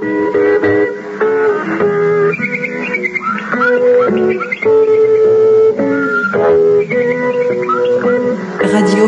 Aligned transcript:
Radio 0.00 0.08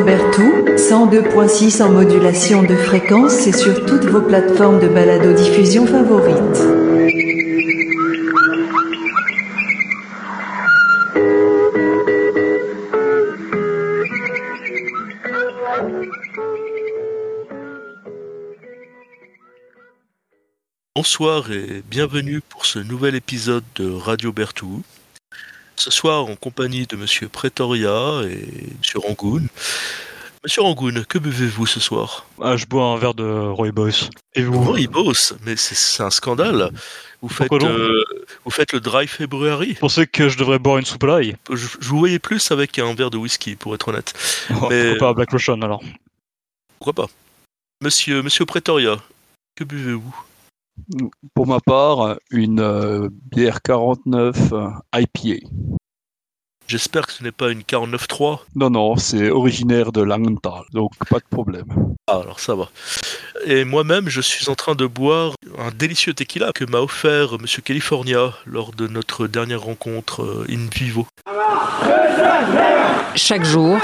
Bertou, 0.04 0.42
102.6 0.76 1.82
en 1.82 1.88
modulation 1.88 2.62
de 2.62 2.74
fréquence 2.74 3.46
et 3.46 3.52
sur 3.52 3.86
toutes 3.86 4.04
vos 4.04 4.20
plateformes 4.20 4.80
de 4.80 4.88
balado-diffusion 4.88 5.86
favorites. 5.86 6.60
Bonsoir 21.02 21.50
et 21.50 21.82
bienvenue 21.90 22.40
pour 22.48 22.64
ce 22.64 22.78
nouvel 22.78 23.16
épisode 23.16 23.64
de 23.74 23.90
Radio 23.90 24.32
Bertou. 24.32 24.84
Ce 25.74 25.90
soir 25.90 26.26
en 26.26 26.36
compagnie 26.36 26.86
de 26.86 26.94
Monsieur 26.94 27.26
Pretoria 27.28 28.20
et 28.30 28.68
Monsieur 28.78 29.00
Rangoon. 29.00 29.42
Monsieur 30.44 30.62
Rangoon, 30.62 31.02
que 31.08 31.18
buvez-vous 31.18 31.66
ce 31.66 31.80
soir? 31.80 32.26
Ah, 32.40 32.56
je 32.56 32.66
bois 32.66 32.84
un 32.84 32.98
verre 32.98 33.14
de 33.14 33.24
Rooibos. 33.24 34.10
Et 34.36 34.44
vous? 34.44 34.62
Rooibos 34.62 35.32
Mais 35.44 35.56
c'est- 35.56 36.00
un 36.04 36.10
scandale. 36.10 36.70
Vous 37.20 37.28
faites, 37.28 37.52
euh, 37.52 38.04
vous 38.44 38.52
faites 38.52 38.72
le 38.72 38.78
Dry 38.78 39.08
February. 39.08 39.70
Vous 39.72 39.80
pensez 39.80 40.06
que 40.06 40.28
je 40.28 40.38
devrais 40.38 40.60
boire 40.60 40.78
une 40.78 40.86
soupe 40.86 41.02
à 41.02 41.08
l'ail 41.08 41.36
Je, 41.50 41.66
je 41.80 41.88
vous 41.88 41.98
voyais 41.98 42.20
plus 42.20 42.52
avec 42.52 42.78
un 42.78 42.94
verre 42.94 43.10
de 43.10 43.16
whisky, 43.18 43.56
pour 43.56 43.74
être 43.74 43.88
honnête. 43.88 44.12
Oh, 44.50 44.68
Mais- 44.70 44.90
Pourquoi 44.90 45.08
pas 45.08 45.14
Black 45.14 45.32
Lotion 45.32 45.60
alors? 45.62 45.82
Pourquoi 46.78 46.92
pas? 46.92 47.12
Monsieur, 47.82 48.22
Monsieur 48.22 48.46
Pretoria, 48.46 48.98
que 49.56 49.64
buvez-vous? 49.64 50.14
Pour 51.34 51.46
ma 51.46 51.60
part, 51.60 52.16
une 52.30 52.60
euh, 52.60 53.08
bière 53.30 53.62
49 53.62 54.52
euh, 54.52 54.68
IPA. 54.94 55.46
J'espère 56.68 57.06
que 57.06 57.12
ce 57.12 57.22
n'est 57.22 57.32
pas 57.32 57.50
une 57.50 57.60
49.3. 57.60 58.40
Non, 58.54 58.70
non, 58.70 58.96
c'est 58.96 59.30
originaire 59.30 59.92
de 59.92 60.00
Langenthal, 60.00 60.62
donc 60.72 60.92
pas 61.10 61.18
de 61.18 61.24
problème. 61.28 61.66
Ah, 62.06 62.20
alors 62.22 62.40
ça 62.40 62.54
va. 62.54 62.70
Et 63.44 63.64
moi-même, 63.64 64.08
je 64.08 64.20
suis 64.20 64.48
en 64.48 64.54
train 64.54 64.74
de 64.74 64.86
boire 64.86 65.34
un 65.58 65.70
délicieux 65.70 66.14
tequila 66.14 66.52
que 66.54 66.64
m'a 66.64 66.78
offert 66.78 67.38
Monsieur 67.40 67.60
California 67.60 68.32
lors 68.46 68.72
de 68.72 68.86
notre 68.86 69.26
dernière 69.26 69.62
rencontre 69.62 70.22
euh, 70.22 70.46
in 70.48 70.68
vivo. 70.74 71.06
Chaque 73.14 73.44
jour, 73.44 73.76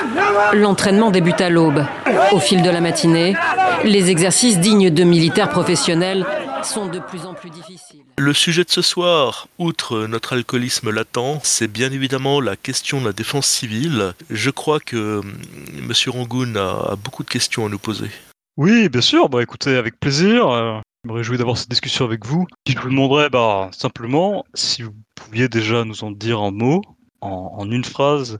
l'entraînement 0.55 1.11
débute 1.11 1.41
à 1.41 1.51
l'aube. 1.51 1.85
Au 2.33 2.41
fil 2.41 2.63
de 2.63 2.71
la 2.71 2.81
matinée, 2.81 3.37
les 3.85 4.11
exercices 4.11 4.59
dignes 4.59 4.91
de 4.91 5.05
militaires 5.05 5.51
professionnels 5.51 6.25
sont 6.65 6.89
de 6.89 6.99
plus 6.99 7.25
en 7.25 7.35
plus 7.35 7.51
difficiles. 7.51 8.05
Le 8.17 8.33
sujet 8.33 8.65
de 8.65 8.71
ce 8.71 8.83
soir, 8.83 9.49
outre 9.59 10.07
notre 10.07 10.35
alcoolisme 10.35 10.91
latent, 10.91 11.41
c'est 11.43 11.69
bien 11.69 11.91
évidemment 11.93 12.41
la 12.41 12.57
question 12.57 13.01
de 13.01 13.07
la 13.07 13.13
défense 13.13 13.47
civile. 13.47 14.13
Je 14.31 14.51
crois 14.51 14.81
que 14.81 15.19
hum, 15.19 15.35
Monsieur 15.83 16.11
Rangoon 16.11 16.55
a, 16.57 16.93
a 16.93 16.97
beaucoup 16.97 17.23
de 17.25 17.29
questions 17.31 17.67
à 17.67 17.69
nous 17.69 17.79
poser. 17.79 18.11
Oui, 18.57 18.89
bien 18.89 19.01
sûr. 19.01 19.29
Bah 19.29 19.43
écoutez, 19.43 19.77
avec 19.77 19.99
plaisir. 20.01 20.49
euh, 20.49 20.79
je 21.05 21.11
me 21.11 21.15
réjouis 21.15 21.39
d'avoir 21.39 21.57
cette 21.57 21.71
discussion 21.71 22.05
avec 22.05 22.27
vous. 22.27 22.47
Je 22.67 22.79
vous 22.79 22.89
demanderais 22.91 23.31
bah, 23.31 23.71
simplement 23.73 24.45
si 24.55 24.83
vous 24.83 24.95
pouviez 25.15 25.49
déjà 25.49 25.85
nous 25.85 26.03
en 26.03 26.11
dire 26.11 26.41
un 26.41 26.51
mot, 26.51 26.83
en, 27.21 27.55
en 27.57 27.71
une 27.71 27.85
phrase. 27.85 28.39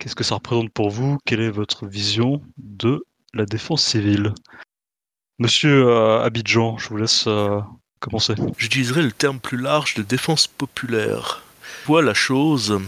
Qu'est-ce 0.00 0.16
que 0.16 0.24
ça 0.24 0.34
représente 0.34 0.70
pour 0.72 0.90
vous? 0.90 1.18
Quelle 1.24 1.40
est 1.40 1.50
votre 1.50 1.86
vision 1.86 2.42
de 2.58 3.04
la 3.32 3.46
défense 3.46 3.84
civile? 3.84 4.34
Monsieur 5.40 5.88
euh, 5.88 6.22
Abidjan, 6.22 6.78
je 6.78 6.88
vous 6.88 6.96
laisse 6.96 7.24
euh, 7.26 7.58
commencer. 7.98 8.34
J'utiliserai 8.56 9.02
le 9.02 9.10
terme 9.10 9.40
plus 9.40 9.58
large 9.58 9.94
de 9.94 10.02
défense 10.02 10.46
populaire. 10.46 11.42
Je 11.82 11.88
vois 11.88 12.02
la 12.02 12.14
chose 12.14 12.78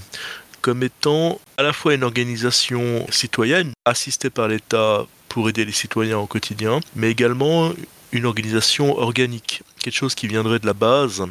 comme 0.62 0.84
étant 0.84 1.40
à 1.56 1.64
la 1.64 1.72
fois 1.72 1.94
une 1.94 2.04
organisation 2.04 3.04
citoyenne 3.10 3.72
assistée 3.84 4.30
par 4.30 4.46
l'État 4.46 5.06
pour 5.28 5.48
aider 5.48 5.64
les 5.64 5.72
citoyens 5.72 6.18
au 6.18 6.26
quotidien, 6.26 6.78
mais 6.94 7.10
également 7.10 7.72
une 8.12 8.26
organisation 8.26 8.96
organique, 8.96 9.64
quelque 9.80 9.96
chose 9.96 10.14
qui 10.14 10.28
viendrait 10.28 10.60
de 10.60 10.66
la 10.66 10.72
base 10.72 11.24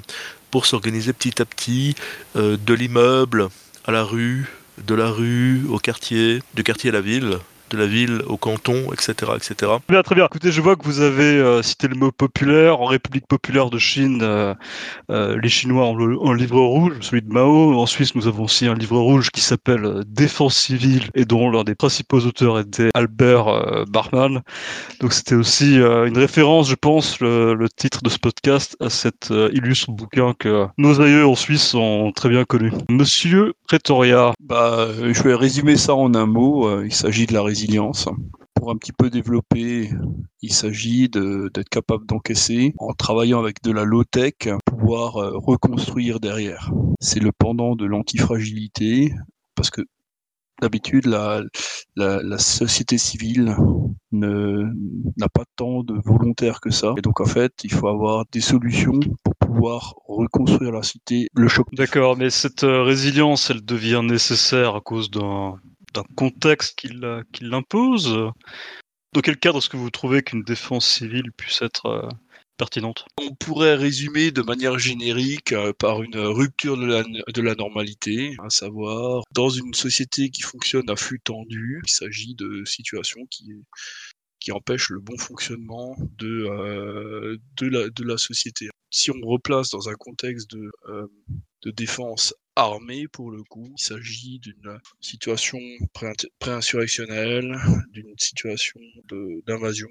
pour 0.51 0.66
s'organiser 0.66 1.13
petit 1.13 1.41
à 1.41 1.45
petit 1.45 1.95
euh, 2.35 2.57
de 2.57 2.73
l'immeuble 2.73 3.47
à 3.85 3.94
la 3.94 4.03
rue, 4.03 4.47
de 4.79 4.95
la 4.95 5.09
rue 5.09 5.66
au 5.69 5.79
quartier, 5.79 6.41
du 6.56 6.63
quartier 6.63 6.90
à 6.90 6.94
la 6.94 7.01
ville, 7.01 7.40
de 7.75 7.80
la 7.80 7.88
ville 7.88 8.22
au 8.28 8.38
canton, 8.38 8.91
etc. 8.94 9.34
etc. 9.36 9.53
Très 9.59 9.80
bien, 9.90 10.02
très 10.03 10.16
bien. 10.16 10.25
Écoutez, 10.25 10.52
je 10.52 10.62
vois 10.62 10.75
que 10.75 10.84
vous 10.86 11.02
avez 11.02 11.24
euh, 11.24 11.62
cité 11.62 11.88
le 11.88 11.96
mot 11.96 12.12
populaire. 12.12 12.81
En 12.81 12.86
République 12.86 13.28
populaire 13.28 13.69
de 13.69 13.78
Chine, 13.78 14.19
euh, 14.22 14.53
euh, 15.12 15.38
les 15.41 15.50
Chinois 15.50 15.85
ont 15.85 15.96
le, 15.96 16.06
le 16.08 16.35
livre 16.35 16.59
rouge, 16.62 16.94
celui 17.02 17.22
de 17.22 17.31
Mao. 17.31 17.74
En 17.80 17.85
Suisse, 17.85 18.16
nous 18.16 18.28
avons 18.28 18.44
aussi 18.46 18.68
un 18.68 18.75
livre 18.75 18.97
rouge 19.00 19.30
qui 19.31 19.41
s'appelle 19.41 20.03
Défense 20.08 20.58
civile 20.58 21.09
et 21.14 21.25
dont 21.25 21.50
l'un 21.50 21.64
des 21.64 21.75
principaux 21.75 22.19
auteurs 22.19 22.59
était 22.59 22.90
Albert 22.94 23.47
euh, 23.47 23.85
Barman. 23.88 24.41
Donc 25.02 25.14
c'était 25.14 25.35
aussi 25.35 25.80
euh, 25.80 26.06
une 26.06 26.18
référence, 26.18 26.69
je 26.69 26.75
pense, 26.75 27.19
le, 27.19 27.53
le 27.53 27.69
titre 27.69 28.02
de 28.02 28.09
ce 28.09 28.18
podcast 28.19 28.75
à 28.80 28.90
cet 28.90 29.31
euh, 29.31 29.50
illustre 29.53 29.91
bouquin 29.91 30.34
que 30.38 30.66
nos 30.78 31.02
aïeux 31.02 31.25
en 31.25 31.35
Suisse 31.35 31.74
ont 31.74 32.12
très 32.12 32.30
bien 32.30 32.46
connu. 32.46 32.72
Monsieur 32.90 33.53
Pretoria, 33.68 34.34
Bah, 34.40 34.88
je 35.02 35.24
vais 35.24 35.35
résumer 35.35 35.75
ça 35.75 35.96
en 35.96 36.14
un 36.16 36.25
mot. 36.25 36.84
Il 36.84 36.94
s'agit 36.94 37.25
de 37.25 37.34
la 37.34 37.44
Pour 38.53 38.72
un 38.72 38.78
petit 38.78 38.94
peu 38.94 39.09
développer, 39.09 39.92
il 40.42 40.53
s'agit 40.53 41.09
d'être 41.09 41.70
capable 41.70 42.06
d'encaisser 42.06 42.74
en 42.78 42.94
travaillant 42.94 43.40
avec 43.40 43.62
de 43.64 43.72
la 43.72 43.84
low-tech, 43.84 44.50
pouvoir 44.66 45.18
euh, 45.18 45.31
reconstruire 45.36 46.20
derrière. 46.20 46.72
C'est 47.00 47.20
le 47.20 47.31
pendant 47.38 47.76
de 47.76 47.86
l'antifragilité, 47.86 49.14
parce 49.56 49.70
que 49.70 49.81
d'habitude, 50.62 51.06
la, 51.06 51.42
société 52.38 52.98
civile 52.98 53.56
n'a 54.12 55.30
pas 55.34 55.44
tant 55.56 55.84
de 55.84 56.00
volontaires 56.03 56.62
que 56.62 56.70
ça. 56.70 56.94
Et 56.97 57.02
donc, 57.02 57.20
en 57.20 57.26
fait, 57.26 57.53
il 57.64 57.72
faut 57.72 57.88
avoir 57.88 58.26
des 58.32 58.42
solutions 58.42 59.00
pour 59.24 59.36
pouvoir 59.36 59.96
reconstruire 60.08 60.72
la 60.72 60.84
cité. 60.84 61.28
Le 61.34 61.47
choc 61.47 61.68
D'accord, 61.74 62.18
mais 62.18 62.30
cette 62.30 62.64
euh, 62.64 62.84
résilience, 62.84 63.50
elle 63.50 63.64
devient 63.64 64.02
nécessaire 64.03 64.76
à 64.76 64.82
cause 64.82 65.09
d'un 65.12 65.56
d'un 65.95 66.03
contexte 66.16 66.78
qui 66.78 66.89
qui 67.33 67.44
l'impose. 67.44 68.31
Dans 69.13 69.22
quel 69.22 69.38
cadre 69.38 69.59
est-ce 69.59 69.69
que 69.69 69.78
vous 69.78 69.89
trouvez 69.89 70.22
qu'une 70.23 70.44
défense 70.44 70.88
civile 70.88 71.31
puisse 71.31 71.61
être 71.61 71.85
euh, 71.85 72.09
pertinente? 72.57 73.06
On 73.17 73.33
pourrait 73.33 73.75
résumer 73.75 74.31
de 74.31 74.41
manière 74.41 74.78
générique 74.78 75.53
euh, 75.53 75.72
par 75.72 76.03
une 76.03 76.17
rupture 76.17 76.78
de 76.78 77.41
la 77.41 77.55
normalité, 77.55 78.35
à 78.44 78.50
savoir 78.50 79.23
dans 79.31 79.50
une 79.50 79.73
société 79.73 80.29
qui 80.29 80.41
fonctionne 80.41 80.89
à 80.89 80.97
flux 80.97 81.22
tendu, 81.22 81.81
il 81.85 81.89
s'agit 81.89 82.35
de 82.35 82.63
situations 82.66 83.25
qui, 83.31 83.53
qui 84.45 84.51
empêchent 84.53 84.91
le 84.91 85.01
bon 85.01 85.17
fonctionnement 85.17 85.97
de, 86.19 86.45
euh, 86.50 87.38
de, 87.57 87.67
la, 87.67 87.89
de 87.89 88.03
la 88.06 88.17
société. 88.17 88.69
Si 88.91 89.11
on 89.11 89.19
replace 89.25 89.72
dans 89.72 89.89
un 89.89 89.95
contexte 89.95 90.51
de, 90.51 90.72
euh, 90.89 91.07
de 91.63 91.72
défense 91.72 92.33
armée, 92.55 93.07
pour 93.09 93.31
le 93.31 93.44
coup, 93.44 93.73
il 93.78 93.84
s'agit 93.84 94.39
d'une 94.39 94.79
situation 95.01 95.59
pré- 95.94 96.13
pré-insurrectionnelle, 96.39 97.57
d'une 97.91 98.13
situation 98.19 98.79
d'invasion, 99.47 99.89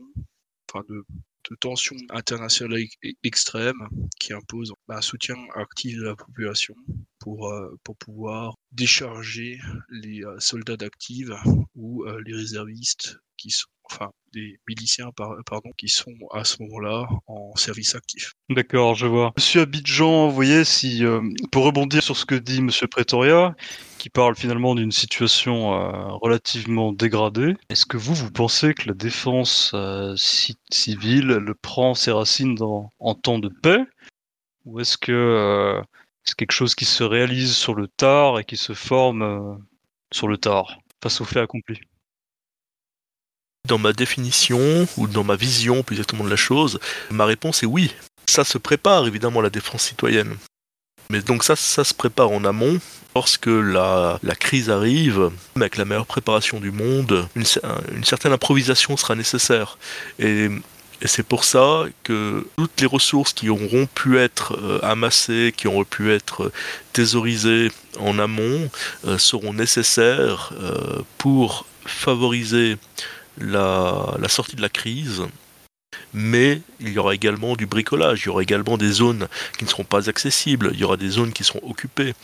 enfin 0.71 0.85
de 0.89 1.05
de 1.51 1.57
tensions 1.57 1.97
internationales 2.09 2.85
e- 3.05 3.13
extrêmes 3.23 3.87
qui 4.19 4.33
imposent 4.33 4.73
un 4.89 5.03
soutien 5.03 5.37
actif 5.57 5.99
de 5.99 6.05
la 6.05 6.17
population 6.17 6.75
pour, 7.19 7.51
euh, 7.53 7.69
pour 7.85 7.97
pouvoir 7.99 8.55
décharger 8.73 9.59
les 9.91 10.23
soldats 10.39 10.79
d'active 10.79 11.35
ou 11.75 12.05
les 12.25 12.35
réservistes 12.35 13.19
qui 13.37 13.51
sont, 13.51 13.69
enfin, 13.85 14.11
des 14.33 14.59
miliciens, 14.69 15.11
par- 15.17 15.37
pardon, 15.47 15.71
qui 15.77 15.89
sont 15.89 16.15
à 16.33 16.45
ce 16.45 16.63
moment-là 16.63 17.07
en 17.27 17.55
service 17.57 17.95
actif. 17.95 18.33
D'accord, 18.51 18.95
je 18.95 19.07
vois. 19.07 19.33
Monsieur 19.37 19.63
Abidjan, 19.63 20.29
vous 20.29 20.35
voyez, 20.35 20.65
si, 20.65 21.05
euh, 21.05 21.21
pour 21.53 21.65
rebondir 21.65 22.03
sur 22.03 22.17
ce 22.17 22.25
que 22.27 22.35
dit 22.35 22.61
Monsieur 22.63 22.87
Pretoria, 22.89 23.55
qui 23.99 24.11
parle 24.11 24.35
finalement 24.37 24.75
d'une 24.75 24.93
situation 24.93 25.75
euh, 25.75 26.09
relativement 26.21 26.93
dégradée, 26.93 27.57
est-ce 27.71 27.87
que 27.87 27.97
vous, 27.97 28.15
vous 28.15 28.31
pensez 28.31 28.75
que 28.75 28.89
la 28.89 28.95
défense 28.95 29.71
euh, 29.75 30.15
ci- 30.17 30.57
civile 30.71 31.31
elle 31.31 31.55
prend 31.55 31.95
ses 31.95 32.11
racines 32.11 32.55
dans, 32.55 32.91
en 32.99 33.15
temps 33.15 33.39
de 33.39 33.49
paix? 33.49 33.81
Ou 34.65 34.81
est-ce 34.81 34.99
que 34.99 35.13
euh, 35.13 35.81
c'est 36.25 36.37
quelque 36.37 36.53
chose 36.53 36.75
qui 36.75 36.87
se 36.87 37.05
réalise 37.05 37.55
sur 37.55 37.75
le 37.75 37.87
tard 37.87 38.39
et 38.41 38.45
qui 38.45 38.57
se 38.57 38.73
forme 38.73 39.23
euh, 39.23 39.55
sur 40.11 40.27
le 40.27 40.39
tard, 40.39 40.79
face 41.03 41.21
aux 41.21 41.25
faits 41.25 41.43
accomplis? 41.43 41.81
Dans 43.67 43.79
ma 43.79 43.93
définition, 43.95 44.87
ou 44.99 45.07
dans 45.07 45.25
ma 45.25 45.37
vision 45.37 45.83
plus 45.83 45.97
exactement 45.97 46.25
de 46.25 46.31
la 46.31 46.37
chose, 46.37 46.79
ma 47.11 47.25
réponse 47.25 47.63
est 47.63 47.67
oui. 47.67 47.95
Ça 48.27 48.45
se 48.45 48.59
prépare 48.59 49.07
évidemment 49.07 49.41
la 49.41 49.51
défense 49.51 49.85
citoyenne. 49.85 50.37
Mais 51.11 51.21
donc 51.21 51.45
ça, 51.45 51.57
ça 51.57 51.85
se 51.85 51.95
prépare 51.95 52.31
en 52.31 52.45
amont. 52.45 52.79
Lorsque 53.15 53.47
la, 53.47 54.19
la 54.23 54.35
crise 54.35 54.71
arrive, 54.71 55.31
avec 55.57 55.77
la 55.77 55.85
meilleure 55.85 56.07
préparation 56.07 56.61
du 56.61 56.73
monde, 56.73 57.29
une, 57.37 57.45
cer- 57.45 57.61
une 57.95 58.05
certaine 58.05 58.33
improvisation 58.33 58.97
sera 58.97 59.15
nécessaire. 59.15 59.79
Et 60.19 60.49
c'est 61.07 61.23
pour 61.23 61.45
ça 61.45 61.85
que 62.03 62.47
toutes 62.57 62.81
les 62.81 62.87
ressources 62.87 63.33
qui 63.33 63.49
auront 63.49 63.87
pu 63.87 64.19
être 64.19 64.59
euh, 64.59 64.79
amassées, 64.83 65.55
qui 65.57 65.69
auront 65.69 65.85
pu 65.85 66.13
être 66.13 66.51
thésaurisées 66.93 67.71
en 67.99 68.19
amont, 68.19 68.71
euh, 69.07 69.17
seront 69.17 69.53
nécessaires 69.53 70.53
euh, 70.61 71.03
pour 71.19 71.67
favoriser 71.87 72.79
la, 73.39 74.17
sortie 74.29 74.57
de 74.57 74.63
la 74.63 74.69
crise. 74.69 75.23
Mais 76.13 76.61
il 76.81 76.91
y 76.91 76.99
aura 76.99 77.15
également 77.15 77.55
du 77.55 77.67
bricolage, 77.67 78.23
il 78.23 78.27
y 78.27 78.29
aura 78.29 78.43
également 78.43 78.77
des 78.77 78.91
zones 78.91 79.29
qui 79.59 79.65
ne 79.65 79.71
seront 79.71 79.85
pas 79.85 80.09
accessibles, 80.09 80.71
il 80.73 80.81
y 80.81 80.85
aura 80.85 80.97
des 80.97 81.09
zones 81.09 81.33
qui 81.33 81.45
seront 81.45 81.61
occupées, 81.63 82.15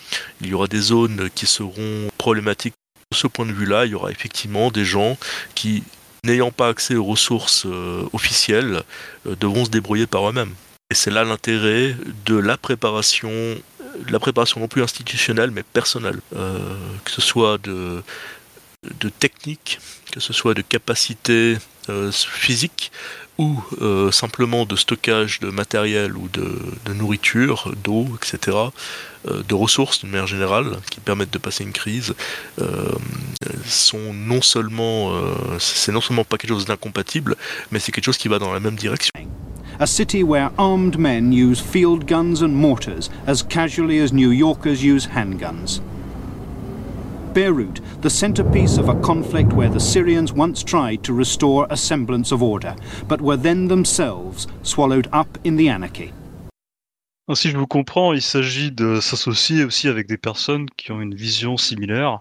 il 0.41 0.49
y 0.49 0.55
aura 0.55 0.67
des 0.67 0.81
zones 0.81 1.31
qui 1.35 1.47
seront 1.47 2.09
problématiques. 2.19 2.75
De 3.13 3.17
ce 3.17 3.27
point 3.27 3.47
de 3.47 3.53
vue-là, 3.53 3.87
il 3.87 3.93
y 3.93 3.95
aura 3.95 4.13
effectivement 4.13 4.71
des 4.71 4.85
gens 4.85 5.17
qui 5.57 5.83
n'ayant 6.25 6.51
pas 6.51 6.69
accès 6.69 6.95
aux 6.95 7.05
ressources 7.05 7.67
euh, 7.67 8.09
officielles, 8.13 8.83
euh, 9.27 9.35
devront 9.37 9.65
se 9.65 9.71
débrouiller 9.71 10.07
par 10.07 10.29
eux-mêmes. 10.29 10.55
Et 10.91 10.95
c'est 10.95 11.11
là 11.11 11.25
l'intérêt 11.25 11.97
de 12.27 12.37
la 12.37 12.57
préparation, 12.57 13.31
la 14.09 14.19
préparation 14.19 14.61
non 14.61 14.69
plus 14.69 14.83
institutionnelle, 14.83 15.51
mais 15.51 15.63
personnelle, 15.63 16.21
euh, 16.37 16.59
que 17.05 17.11
ce 17.11 17.21
soit 17.21 17.59
de, 17.59 18.03
de 18.99 19.09
technique, 19.09 19.79
que 20.13 20.21
ce 20.21 20.33
soit 20.33 20.55
de 20.55 20.63
capacité 20.63 21.57
physique, 22.13 22.93
ou 23.41 23.59
euh, 23.81 24.13
simplement 24.13 24.67
de 24.67 24.77
stockage 24.77 25.41
de 25.41 25.49
matériel 25.49 26.15
ou 26.15 26.29
de, 26.29 26.93
nourriture, 26.93 27.73
d'eau, 27.83 28.07
etc., 28.17 28.55
euh, 29.29 29.43
de 29.49 29.55
ressources 29.55 30.01
d'une 30.01 30.11
manière 30.11 30.27
générale 30.27 30.77
qui 30.91 31.01
permettent 31.01 31.33
de 31.33 31.39
passer 31.39 31.65
une 31.65 31.73
crise, 31.73 32.15
euh, 32.61 32.91
sont 33.65 34.13
non 34.13 34.43
seulement, 34.43 35.13
euh, 35.13 35.33
c'est 35.59 35.91
non 35.91 36.03
seulement 36.03 36.25
pas 36.25 36.37
quelque 36.37 36.51
chose 36.51 36.67
d'incompatible, 36.67 37.35
mais 37.71 37.79
c'est 37.79 37.93
quelque 37.93 38.05
chose 38.05 38.19
qui 38.19 38.29
va 38.29 38.39
dans 38.39 38.53
la 38.53 38.61
même 38.61 38.77
direction. 38.77 39.11
A 39.79 39.87
city 39.87 40.23
where 40.23 40.51
armed 40.59 40.99
men 40.99 41.33
use 41.33 41.63
field 41.63 42.05
guns 42.07 42.43
and 42.43 42.51
mortars 42.51 43.09
as 43.27 43.43
casually 43.43 43.99
as 44.01 44.13
New 44.13 44.31
Yorkers 44.31 44.85
use 44.85 45.09
handguns. 45.17 45.81
Beirut, 47.33 47.81
the 48.03 48.11
centerpiece 48.11 48.79
of 48.79 48.89
a 48.89 49.01
conflict 49.01 49.53
where 49.53 49.69
the 49.69 49.81
Syrians 49.81 50.33
once 50.33 50.63
tried 50.63 51.03
to 51.05 51.13
restore 51.13 51.67
a 51.71 51.77
semblance 51.77 52.33
of 52.33 52.43
order, 52.43 52.75
but 53.09 53.21
were 53.21 53.37
then 53.37 53.69
themselves 53.69 54.47
swallowed 54.63 55.09
up 55.13 55.39
in 55.45 55.57
the 55.57 55.69
anarchy. 55.69 56.13
Si 57.35 57.49
je 57.49 57.57
vous 57.57 57.67
comprends, 57.67 58.13
il 58.13 58.23
s'agit 58.23 58.73
de 58.73 59.01
s'associer 59.01 59.63
aussi 59.65 59.87
avec 59.87 60.09
des 60.09 60.19
personnes 60.19 60.69
qui 60.77 60.91
ont 60.91 61.01
une 61.01 61.15
vision 61.15 61.57
similaire. 61.57 62.19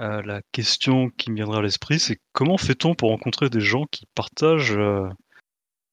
Euh, 0.00 0.22
la 0.22 0.40
question 0.50 1.10
qui 1.10 1.30
me 1.30 1.36
viendra 1.36 1.58
à 1.58 1.62
l'esprit, 1.62 2.00
c'est 2.00 2.18
comment 2.32 2.56
fait-on 2.56 2.94
pour 2.94 3.10
rencontrer 3.10 3.50
des 3.50 3.60
gens 3.60 3.84
qui 3.90 4.06
partagent 4.14 4.76
euh, 4.76 5.08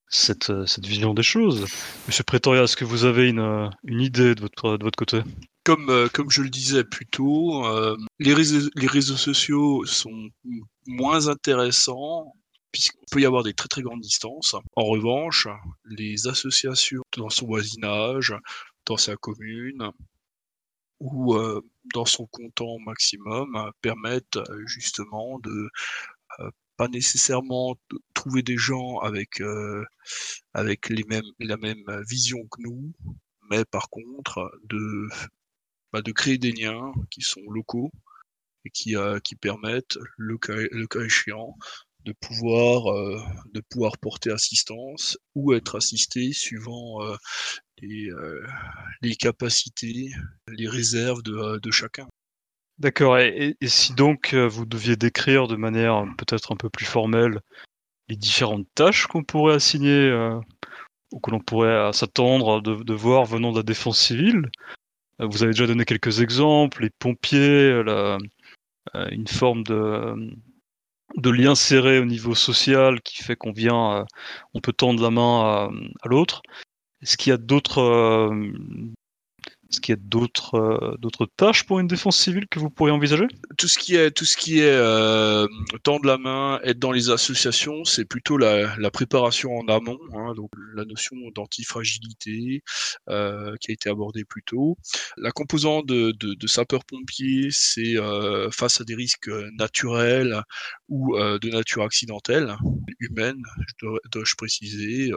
cette, 0.08 0.66
cette, 0.66 0.86
vision 0.86 1.14
des 1.14 1.24
choses? 1.24 1.66
Monsieur 2.08 2.24
Pretoria, 2.24 2.64
est-ce 2.64 2.78
que 2.78 2.86
vous 2.86 3.04
avez 3.04 3.30
une, 3.30 3.70
une 3.84 4.02
idée 4.02 4.34
de 4.34 4.42
votre, 4.42 4.78
de 4.78 4.84
votre 4.84 4.98
côté? 4.98 5.22
Comme, 5.64 5.90
euh, 5.90 6.08
comme 6.10 6.30
je 6.30 6.42
le 6.42 6.50
disais 6.50 6.84
plus 6.84 7.06
tôt, 7.08 7.66
euh, 7.66 7.96
les, 8.20 8.34
réseaux, 8.34 8.70
les 8.76 8.88
réseaux 8.88 9.18
sociaux 9.18 9.86
sont 9.86 10.30
moins 10.88 11.28
intéressants 11.28 12.34
puisqu'il 12.72 13.06
peut 13.12 13.22
y 13.22 13.26
avoir 13.26 13.44
des 13.44 13.54
très 13.54 13.68
très 13.68 13.82
grandes 13.82 14.02
distances. 14.02 14.56
En 14.76 14.86
revanche, 14.86 15.48
les 15.86 16.28
associations 16.28 17.02
dans 17.18 17.30
son 17.30 17.46
voisinage, 17.46 18.34
dans 18.86 18.98
sa 18.98 19.16
commune 19.16 19.92
ou 21.00 21.36
euh, 21.36 21.62
dans 21.94 22.06
son 22.06 22.28
comptant 22.28 22.78
maximum 22.86 23.72
permettent 23.82 24.38
euh, 24.38 24.64
justement 24.68 25.40
de 25.40 25.70
euh, 26.40 26.50
pas 26.78 26.88
nécessairement 26.88 27.76
trouver 28.14 28.44
des 28.44 28.58
gens 28.58 29.00
avec 29.00 29.42
avec 30.54 30.90
les 30.90 31.04
mêmes 31.04 31.32
la 31.40 31.58
même 31.58 31.84
vision 32.10 32.40
que 32.50 32.62
nous, 32.62 32.92
mais 33.52 33.66
par 33.66 33.90
contre 33.90 34.52
de 34.64 35.08
bah, 35.94 36.02
de 36.02 36.12
créer 36.12 36.38
des 36.38 36.52
liens 36.52 36.94
qui 37.10 37.22
sont 37.22 37.42
locaux 37.50 37.92
et 38.66 38.70
qui, 38.70 38.96
euh, 38.96 39.20
permettent, 39.40 39.98
le 40.18 40.38
cas, 40.38 41.02
échéant, 41.04 41.58
de 42.06 42.14
pouvoir, 42.14 42.88
euh, 42.88 43.20
de 43.54 43.62
pouvoir 43.70 43.98
porter 43.98 44.32
assistance 44.32 45.18
ou 45.36 45.54
être 45.54 45.76
assisté 45.76 46.34
suivant 46.34 47.02
euh, 47.02 47.16
les, 49.02 49.16
capacités, 49.16 50.12
les 50.48 50.68
réserves 50.68 51.22
de, 51.24 51.72
chacun. 51.72 52.08
D'accord. 52.78 53.18
Et, 53.20 53.56
si 53.64 53.94
donc 53.94 54.34
vous 54.34 54.66
deviez 54.66 54.96
décrire 54.96 55.48
de 55.48 55.56
manière 55.56 56.06
peut-être 56.18 56.52
un 56.52 56.56
peu 56.56 56.70
plus 56.70 56.86
formelle 56.86 57.40
les 58.08 58.16
différentes 58.16 58.68
tâches 58.76 59.08
qu'on 59.08 59.24
pourrait 59.24 59.56
assigner 59.56 60.12
ou 61.12 61.20
que 61.20 61.32
l'on 61.32 61.40
pourrait 61.40 61.94
s'attendre 61.94 62.62
de, 62.62 62.94
voir 62.94 63.26
venant 63.26 63.52
de 63.52 63.58
la 63.58 63.64
défense 63.64 64.00
civile, 64.00 64.50
vous 65.22 65.44
avez 65.44 65.54
déjà 65.54 65.68
donné 65.68 65.86
quelques 65.86 66.22
exemples, 66.22 66.84
les 66.84 66.90
pompiers, 66.90 67.84
la, 67.84 68.18
euh, 68.96 69.08
une 69.12 69.28
forme 69.28 69.64
de, 69.64 71.30
lien 71.30 71.56
serré 71.56 72.00
au 72.00 72.06
niveau 72.06 72.36
social 72.36 73.02
qui 73.02 73.24
fait 73.24 73.36
qu'on 73.36 73.52
vient, 73.52 74.00
euh, 74.00 74.04
on 74.54 74.62
peut 74.62 74.74
tendre 74.74 75.02
la 75.02 75.12
main 75.12 75.70
à, 76.02 76.08
l'autre. 76.08 76.42
Est-ce 77.02 77.18
qu'il 77.18 77.32
y 77.32 77.34
a 77.34 77.38
d'autres 77.38 77.80
euh, 77.80 78.52
est-ce 79.72 79.80
qu'il 79.80 79.94
y 79.94 79.98
a 79.98 80.02
d'autres 80.02 80.56
euh, 80.56 80.98
d'autres 80.98 81.28
tâches 81.38 81.64
pour 81.64 81.80
une 81.80 81.88
défense 81.88 82.18
civile 82.18 82.48
que 82.50 82.60
vous 82.60 82.70
pourriez 82.70 82.92
envisager? 82.92 83.28
Tout 83.58 83.70
ce 83.70 83.80
qui 83.80 83.96
est 83.96 84.12
tout 84.12 84.26
ce 84.26 84.36
euh, 84.60 85.48
tendre 85.84 86.06
la 86.06 86.18
main, 86.18 86.60
être 86.64 86.80
dans 86.80 86.92
les 86.92 87.10
associations, 87.10 87.86
c'est 87.86 88.04
plutôt 88.04 88.38
la, 88.38 88.76
préparation 88.92 89.56
en 89.56 89.68
amont, 89.68 90.00
hein, 90.14 90.34
donc 90.36 90.50
la 90.76 90.84
notion 90.84 91.16
d'antifragilité 91.34 92.64
euh, 93.10 93.56
qui 93.62 93.72
a 93.72 93.74
été 93.74 93.90
abordée 93.90 94.26
plus 94.26 94.44
tôt. 94.44 94.78
La 95.16 95.32
composante 95.32 95.86
de, 95.86 96.12
de, 96.20 96.34
de 96.34 96.48
sapeur-pompier, 96.48 97.48
c'est 97.52 97.96
face 98.52 98.82
à 98.82 98.84
des 98.84 98.96
risques 98.96 99.32
naturels 99.54 100.42
ou 100.90 101.16
de 101.18 101.50
nature 101.50 101.84
accidentelle, 101.84 102.56
humaine, 103.00 103.42
dois-je 104.12 104.36
préciser, 104.36 105.12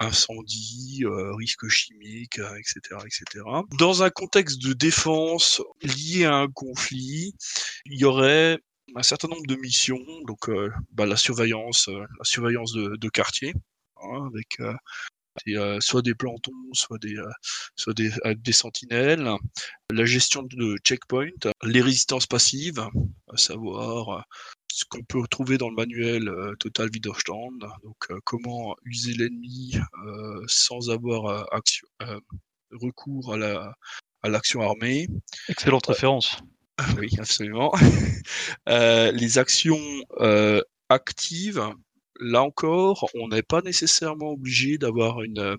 incendie, 0.00 1.04
risques 1.38 1.68
chimiques, 1.68 2.40
etc., 2.58 2.96
etc. 3.06 3.44
Dans 3.78 4.02
un 4.02 4.10
contexte 4.10 4.62
de 4.62 4.72
défense 4.72 5.62
lié 5.82 6.24
à 6.24 6.36
un 6.36 6.48
conflit, 6.48 7.34
il 7.86 7.98
y 7.98 8.04
aurait 8.04 8.58
un 8.94 9.02
certain 9.02 9.28
nombre 9.28 9.46
de 9.46 9.56
missions, 9.56 10.04
donc 10.26 10.48
euh, 10.48 10.70
bah, 10.92 11.06
la 11.06 11.16
surveillance, 11.16 11.88
euh, 11.88 12.00
la 12.18 12.24
surveillance 12.24 12.72
de, 12.72 13.08
quartier, 13.08 13.54
hein, 13.96 14.28
avec 14.28 14.60
euh, 15.48 15.80
soit 15.80 16.02
des 16.02 16.14
plantons, 16.14 16.52
soit 16.72 16.98
des, 16.98 17.16
soit 17.76 17.94
des, 17.94 18.52
sentinelles, 18.52 19.30
la 19.90 20.04
gestion 20.04 20.42
de 20.42 20.76
checkpoint, 20.84 21.30
les 21.62 21.80
résistances 21.80 22.26
passives, 22.26 22.86
à 23.32 23.36
savoir 23.36 24.24
ce 24.70 24.84
qu'on 24.88 25.02
peut 25.02 25.20
retrouver 25.20 25.58
dans 25.58 25.68
le 25.68 25.76
manuel 25.76 26.30
Total 26.58 26.88
Widerstand, 26.92 27.58
donc 27.82 28.08
comment 28.24 28.76
user 28.84 29.14
l'ennemi 29.14 29.74
sans 30.46 30.90
avoir 30.90 31.52
action 31.54 31.88
recours 32.72 33.34
à 33.34 33.36
la 33.36 33.74
à 34.22 34.28
l'action 34.28 34.60
armée. 34.62 35.08
Excellente 35.48 35.86
référence. 35.86 36.38
oui, 36.98 37.10
absolument. 37.18 37.72
euh, 38.68 39.10
les 39.12 39.38
actions 39.38 39.80
euh, 40.20 40.60
actives, 40.88 41.62
là 42.20 42.42
encore, 42.42 43.08
on 43.14 43.28
n'est 43.28 43.42
pas 43.42 43.62
nécessairement 43.62 44.30
obligé 44.30 44.78
d'avoir 44.78 45.22
une, 45.22 45.56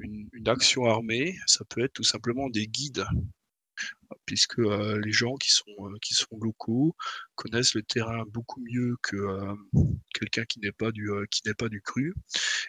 une, 0.00 0.28
une, 0.32 0.48
action 0.48 0.84
armée. 0.84 1.36
Ça 1.46 1.64
peut 1.68 1.82
être 1.82 1.92
tout 1.92 2.04
simplement 2.04 2.48
des 2.48 2.66
guides, 2.66 3.04
puisque 4.26 4.58
euh, 4.58 5.00
les 5.04 5.12
gens 5.12 5.34
qui 5.34 5.50
sont 5.52 5.64
euh, 5.80 5.96
qui 6.00 6.14
sont 6.14 6.36
locaux 6.40 6.94
connaissent 7.34 7.74
le 7.74 7.82
terrain 7.82 8.24
beaucoup 8.28 8.60
mieux 8.60 8.96
que 9.02 9.16
euh, 9.16 9.54
quelqu'un 10.14 10.44
qui 10.44 10.60
n'est 10.60 10.72
pas 10.72 10.90
du 10.92 11.10
qui 11.30 11.42
pas 11.54 11.68
du 11.68 11.80
cru. 11.80 12.14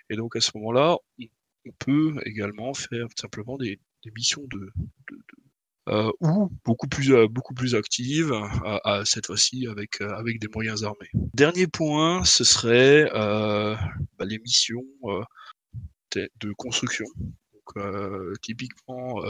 Et 0.09 0.15
donc 0.15 0.35
à 0.35 0.41
ce 0.41 0.51
moment-là, 0.55 0.97
on, 1.19 1.25
on 1.65 1.71
peut 1.79 2.15
également 2.25 2.73
faire 2.73 3.07
simplement 3.15 3.57
des, 3.57 3.79
des 4.03 4.11
missions 4.11 4.43
de, 4.49 4.59
de, 4.59 5.15
de 5.15 5.45
euh, 5.87 6.11
ou 6.19 6.49
beaucoup 6.63 6.87
plus 6.87 7.13
euh, 7.13 7.27
beaucoup 7.27 7.53
plus 7.53 7.75
actives 7.75 8.33
à, 8.33 8.99
à 8.99 9.05
cette 9.05 9.27
fois-ci 9.27 9.67
avec 9.67 10.01
euh, 10.01 10.09
avec 10.15 10.39
des 10.39 10.47
moyens 10.47 10.83
armés. 10.83 11.09
Dernier 11.35 11.67
point, 11.67 12.23
ce 12.23 12.43
serait 12.43 13.07
euh, 13.13 13.75
bah, 14.17 14.25
les 14.25 14.39
missions 14.39 14.83
de, 16.15 16.29
de, 16.39 16.51
construction. 16.53 17.05
Donc, 17.17 18.39
typiquement 18.41 19.21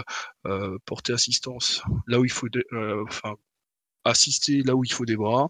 porter 0.86 1.14
assistance 1.14 1.82
là 2.08 2.20
où 2.20 2.26
il 2.26 2.32
faut, 2.32 2.48
enfin 3.08 3.36
assister 4.04 4.62
là 4.62 4.76
où 4.76 4.84
il 4.84 4.92
faut 4.92 5.06
des 5.06 5.16
bras 5.16 5.50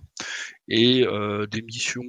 et 0.67 1.03
des 1.51 1.61
missions 1.63 2.03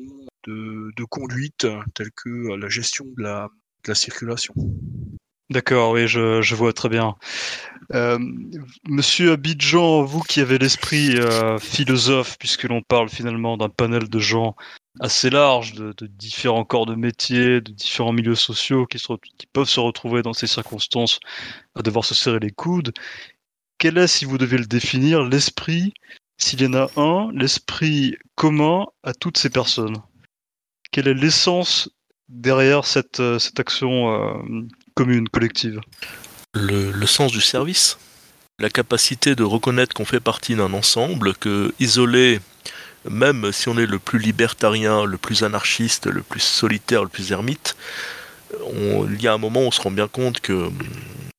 de, 0.45 0.91
de 0.95 1.05
conduite 1.05 1.67
telles 1.95 2.13
que 2.13 2.55
la 2.57 2.69
gestion 2.69 3.07
de 3.17 3.23
la, 3.23 3.49
de 3.49 3.66
la 3.89 3.95
circulation. 3.95 4.55
D'accord, 5.49 5.93
oui, 5.93 6.09
je, 6.09 6.55
vois 6.55 6.73
très 6.73 6.89
bien. 6.89 7.15
Euh, 7.95 8.19
Monsieur 8.89 9.33
Abidjan, 9.33 10.03
vous 10.03 10.21
qui 10.21 10.41
avez 10.41 10.59
l'esprit 10.59 11.17
euh, 11.19 11.59
philosophe, 11.59 12.37
puisque 12.39 12.65
l'on 12.65 12.83
parle 12.83 13.09
finalement 13.09 13.57
d'un 13.57 13.69
panel 13.69 14.09
de 14.09 14.19
gens 14.19 14.57
assez 14.99 15.31
large, 15.31 15.75
de, 15.75 15.95
différents 16.07 16.65
corps 16.65 16.87
de 16.87 16.97
métier, 16.97 17.61
de 17.61 17.71
différents 17.71 18.13
milieux 18.13 18.35
sociaux 18.35 18.87
qui, 18.87 18.99
qui, 18.99 19.47
peuvent 19.47 19.69
se 19.69 19.79
retrouver 19.79 20.23
dans 20.23 20.33
ces 20.33 20.49
circonstances 20.49 21.21
à 21.77 21.83
devoir 21.83 22.05
se 22.05 22.15
serrer 22.15 22.41
les 22.41 22.51
coudes. 22.51 22.93
Quel 23.79 23.99
est, 23.99 24.09
si 24.09 24.25
vous 24.25 24.39
devez 24.39 24.59
le 24.59 24.67
définir, 24.67 25.23
l'esprit, 25.23 25.95
s'il 26.39 26.63
y 26.63 26.67
en 26.67 26.75
a 26.75 26.91
un, 26.97 27.31
l'esprit 27.33 28.17
commun 28.35 28.87
à 29.05 29.15
toutes 29.15 29.39
ces 29.39 29.51
personnes? 29.51 30.03
Quelle 30.91 31.09
est 31.09 31.15
l'essence 31.15 31.91
derrière 32.29 32.85
cette, 32.85 33.21
euh, 33.21 33.39
action 33.59 34.13
euh, 34.13 34.67
commune, 34.95 35.29
collective 35.29 35.81
le, 36.55 37.07
sens 37.07 37.33
du 37.33 37.41
service, 37.41 37.99
la 38.59 38.71
capacité 38.71 39.35
de 39.35 39.45
reconnaître 39.45 39.95
qu'on 39.95 40.05
fait 40.05 40.21
partie 40.21 40.55
d'un 40.55 40.73
ensemble, 40.73 41.35
que 41.35 41.75
isolé, 41.81 42.41
même 43.09 43.53
si 43.53 43.69
on 43.69 43.77
est 43.77 43.87
le 43.87 43.99
plus 43.99 44.19
libertarien, 44.19 45.05
le 45.05 45.19
plus 45.19 45.43
anarchiste, 45.43 46.07
le 46.07 46.23
plus 46.23 46.41
solitaire, 46.41 47.03
le 47.03 47.09
plus 47.09 47.31
ermite, 47.33 47.77
il 48.73 49.21
y 49.21 49.29
a 49.29 49.33
un 49.33 49.39
moment 49.39 49.61
où 49.61 49.67
on 49.67 49.71
se 49.71 49.81
rend 49.81 49.91
bien 49.91 50.09
compte 50.09 50.41
que 50.41 50.71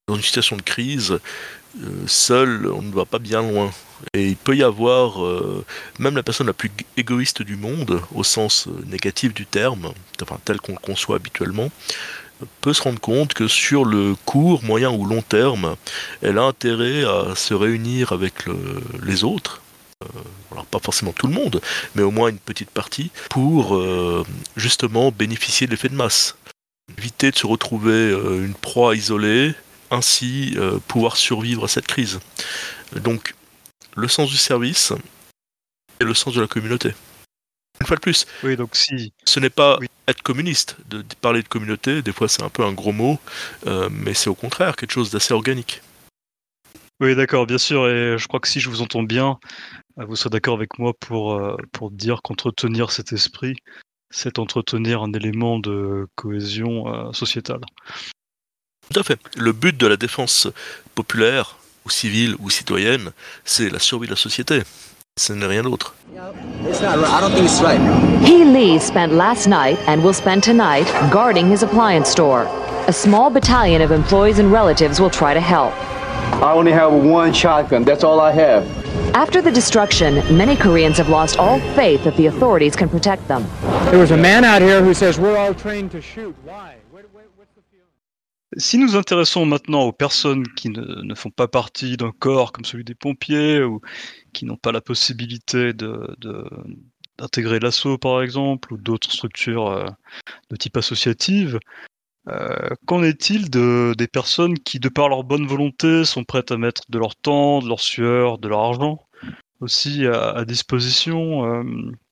dans 0.07 0.15
une 0.15 0.21
situation 0.21 0.55
de 0.55 0.61
crise, 0.61 1.19
euh, 1.83 2.07
seul, 2.07 2.67
on 2.67 2.81
ne 2.81 2.93
va 2.93 3.05
pas 3.05 3.19
bien 3.19 3.41
loin. 3.41 3.71
Et 4.13 4.27
il 4.27 4.35
peut 4.35 4.55
y 4.55 4.63
avoir, 4.63 5.23
euh, 5.23 5.65
même 5.99 6.15
la 6.15 6.23
personne 6.23 6.47
la 6.47 6.53
plus 6.53 6.71
égoïste 6.97 7.41
du 7.41 7.55
monde, 7.55 8.01
au 8.13 8.23
sens 8.23 8.67
négatif 8.87 9.33
du 9.33 9.45
terme, 9.45 9.91
enfin 10.21 10.39
tel 10.45 10.59
qu'on 10.59 10.73
le 10.73 10.79
conçoit 10.79 11.15
habituellement, 11.15 11.69
peut 12.61 12.73
se 12.73 12.81
rendre 12.81 12.99
compte 12.99 13.33
que 13.33 13.47
sur 13.47 13.85
le 13.85 14.15
court, 14.25 14.63
moyen 14.63 14.91
ou 14.91 15.05
long 15.05 15.21
terme, 15.21 15.75
elle 16.21 16.37
a 16.37 16.43
intérêt 16.43 17.03
à 17.03 17.35
se 17.35 17.53
réunir 17.53 18.11
avec 18.11 18.45
le, 18.45 18.57
les 19.03 19.23
autres, 19.23 19.61
euh, 20.03 20.07
alors 20.51 20.65
pas 20.65 20.79
forcément 20.79 21.13
tout 21.13 21.27
le 21.27 21.33
monde, 21.33 21.61
mais 21.95 22.03
au 22.03 22.11
moins 22.11 22.29
une 22.29 22.37
petite 22.37 22.69
partie, 22.69 23.11
pour 23.29 23.75
euh, 23.75 24.23
justement 24.55 25.11
bénéficier 25.11 25.67
de 25.67 25.71
l'effet 25.71 25.89
de 25.89 25.95
masse. 25.95 26.35
Éviter 26.97 27.31
de 27.31 27.35
se 27.35 27.47
retrouver 27.47 27.91
euh, 27.91 28.45
une 28.45 28.53
proie 28.53 28.95
isolée, 28.95 29.53
ainsi 29.91 30.53
euh, 30.57 30.79
pouvoir 30.87 31.17
survivre 31.17 31.65
à 31.65 31.67
cette 31.67 31.87
crise. 31.87 32.19
Donc, 32.95 33.33
le 33.97 34.07
sens 34.07 34.29
du 34.29 34.37
service 34.37 34.93
et 35.99 36.03
le 36.03 36.13
sens 36.13 36.33
de 36.33 36.41
la 36.41 36.47
communauté. 36.47 36.93
Une 37.81 37.87
fois 37.87 37.95
de 37.95 38.01
plus, 38.01 38.25
oui, 38.43 38.55
donc 38.55 38.75
si... 38.75 39.13
ce 39.25 39.39
n'est 39.39 39.49
pas 39.49 39.77
oui. 39.79 39.87
être 40.07 40.21
communiste. 40.21 40.77
De, 40.87 41.01
de, 41.01 41.15
parler 41.21 41.43
de 41.43 41.47
communauté, 41.47 42.01
des 42.01 42.11
fois 42.11 42.27
c'est 42.27 42.43
un 42.43 42.49
peu 42.49 42.63
un 42.63 42.73
gros 42.73 42.91
mot, 42.91 43.19
euh, 43.65 43.89
mais 43.91 44.13
c'est 44.13 44.29
au 44.29 44.35
contraire 44.35 44.75
quelque 44.75 44.91
chose 44.91 45.11
d'assez 45.11 45.33
organique. 45.33 45.81
Oui, 46.99 47.15
d'accord, 47.15 47.45
bien 47.45 47.59
sûr, 47.59 47.87
et 47.87 48.17
je 48.17 48.27
crois 48.27 48.39
que 48.39 48.47
si 48.47 48.59
je 48.59 48.69
vous 48.69 48.81
entends 48.81 49.03
bien, 49.03 49.37
vous 49.97 50.15
serez 50.15 50.31
d'accord 50.31 50.55
avec 50.55 50.79
moi 50.79 50.93
pour, 50.99 51.35
euh, 51.35 51.55
pour 51.71 51.91
dire 51.91 52.21
qu'entretenir 52.23 52.91
cet 52.91 53.13
esprit, 53.13 53.55
c'est 54.09 54.39
entretenir 54.39 55.03
un 55.03 55.13
élément 55.13 55.59
de 55.59 56.07
cohésion 56.15 56.87
euh, 56.87 57.13
sociétale. 57.13 57.61
Tout 58.91 58.99
à 58.99 59.03
fait. 59.03 59.19
Le 59.35 59.51
but 59.51 59.77
de 59.77 59.85
la 59.85 59.97
défense 59.97 60.47
populaire, 60.95 61.57
ou 61.87 61.89
civile, 61.89 62.35
ou 62.39 62.49
citoyenne, 62.49 63.11
c'est 63.45 63.69
la 63.69 63.79
survie 63.79 64.07
de 64.07 64.11
la 64.11 64.17
société. 64.17 64.61
Ce 65.15 65.33
n'est 65.33 65.47
rien 65.47 65.63
d'autre. 65.63 65.95
He 68.23 68.43
Lee 68.43 68.77
spent 68.77 69.13
last 69.13 69.47
night 69.47 69.79
and 69.87 70.03
will 70.03 70.13
spend 70.13 70.43
tonight 70.43 70.85
guarding 71.11 71.49
his 71.49 71.63
appliance 71.63 72.09
store. 72.09 72.45
A 72.87 72.93
small 72.93 73.29
battalion 73.29 73.81
of 73.81 73.91
employees 73.91 74.39
and 74.39 74.51
relatives 74.51 74.99
will 74.99 75.09
try 75.09 75.33
to 75.33 75.39
help. 75.39 75.73
I 76.43 76.53
only 76.53 76.71
have 76.71 76.93
one 76.93 77.33
shotgun. 77.33 77.83
That's 77.83 78.03
all 78.03 78.19
I 78.19 78.31
have. 78.31 78.65
After 79.15 79.41
the 79.41 79.51
destruction, 79.51 80.15
many 80.37 80.55
Koreans 80.55 80.97
have 80.97 81.09
lost 81.09 81.37
all 81.37 81.59
faith 81.73 82.03
that 82.03 82.15
the 82.17 82.27
authorities 82.27 82.75
can 82.75 82.89
protect 82.89 83.27
them. 83.27 83.43
There 83.89 83.99
was 83.99 84.11
a 84.11 84.17
man 84.17 84.43
out 84.43 84.61
here 84.61 84.83
who 84.83 84.93
says 84.93 85.17
we're 85.17 85.37
all 85.37 85.53
trained 85.53 85.91
to 85.91 86.01
shoot. 86.01 86.35
Why? 86.43 86.75
Si 88.57 88.79
nous 88.79 88.95
intéressons 88.95 89.45
maintenant 89.45 89.83
aux 89.83 89.91
personnes 89.91 90.47
qui 90.55 90.69
ne, 90.69 91.13
font 91.13 91.29
pas 91.29 91.47
partie 91.47 91.95
d'un 91.95 92.11
corps 92.11 92.51
comme 92.51 92.65
celui 92.65 92.83
des 92.83 92.95
pompiers 92.95 93.61
ou 93.61 93.81
qui 94.33 94.45
n'ont 94.45 94.57
pas 94.57 94.71
la 94.71 94.81
possibilité 94.81 95.73
d'intégrer 95.73 97.59
l'assaut 97.59 97.99
par 97.99 98.23
exemple 98.23 98.73
ou 98.73 98.77
d'autres 98.77 99.11
structures 99.11 99.67
euh, 99.67 99.85
de 100.49 100.55
type 100.55 100.75
associative, 100.75 101.59
euh, 102.29 102.69
qu'en 102.87 103.03
est-il 103.03 103.51
de, 103.51 103.93
des 103.95 104.07
personnes 104.07 104.57
qui, 104.57 104.79
de 104.79 104.89
par 104.89 105.07
leur 105.07 105.23
bonne 105.23 105.45
volonté, 105.45 106.03
sont 106.03 106.23
prêtes 106.23 106.51
à 106.51 106.57
mettre 106.57 106.81
de 106.89 106.97
leur 106.97 107.15
temps, 107.15 107.59
de 107.59 107.67
leur 107.67 107.79
sueur, 107.79 108.39
de 108.39 108.47
leur 108.47 108.59
argent 108.59 109.07
aussi 109.59 110.07
à, 110.07 110.45
disposition 110.45 111.45
euh, 111.45 111.63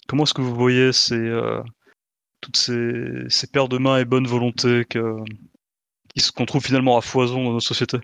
Comment 0.08 0.24
est-ce 0.24 0.34
que 0.36 0.42
vous 0.42 0.56
voyez 0.56 0.94
ces, 0.94 1.34
toutes 2.42 2.58
ces, 2.58 3.30
ces 3.30 3.48
paires 3.48 3.68
de 3.68 3.80
mains 3.80 3.98
et 3.98 4.06
bonne 4.06 4.28
volonté 4.28 4.86
que, 4.86 5.24
qu'on 6.32 6.46
trouve 6.46 6.64
finalement 6.64 6.98
à 6.98 7.02
foison 7.02 7.44
dans 7.44 7.54
nos 7.54 7.60
sociétés 7.60 8.00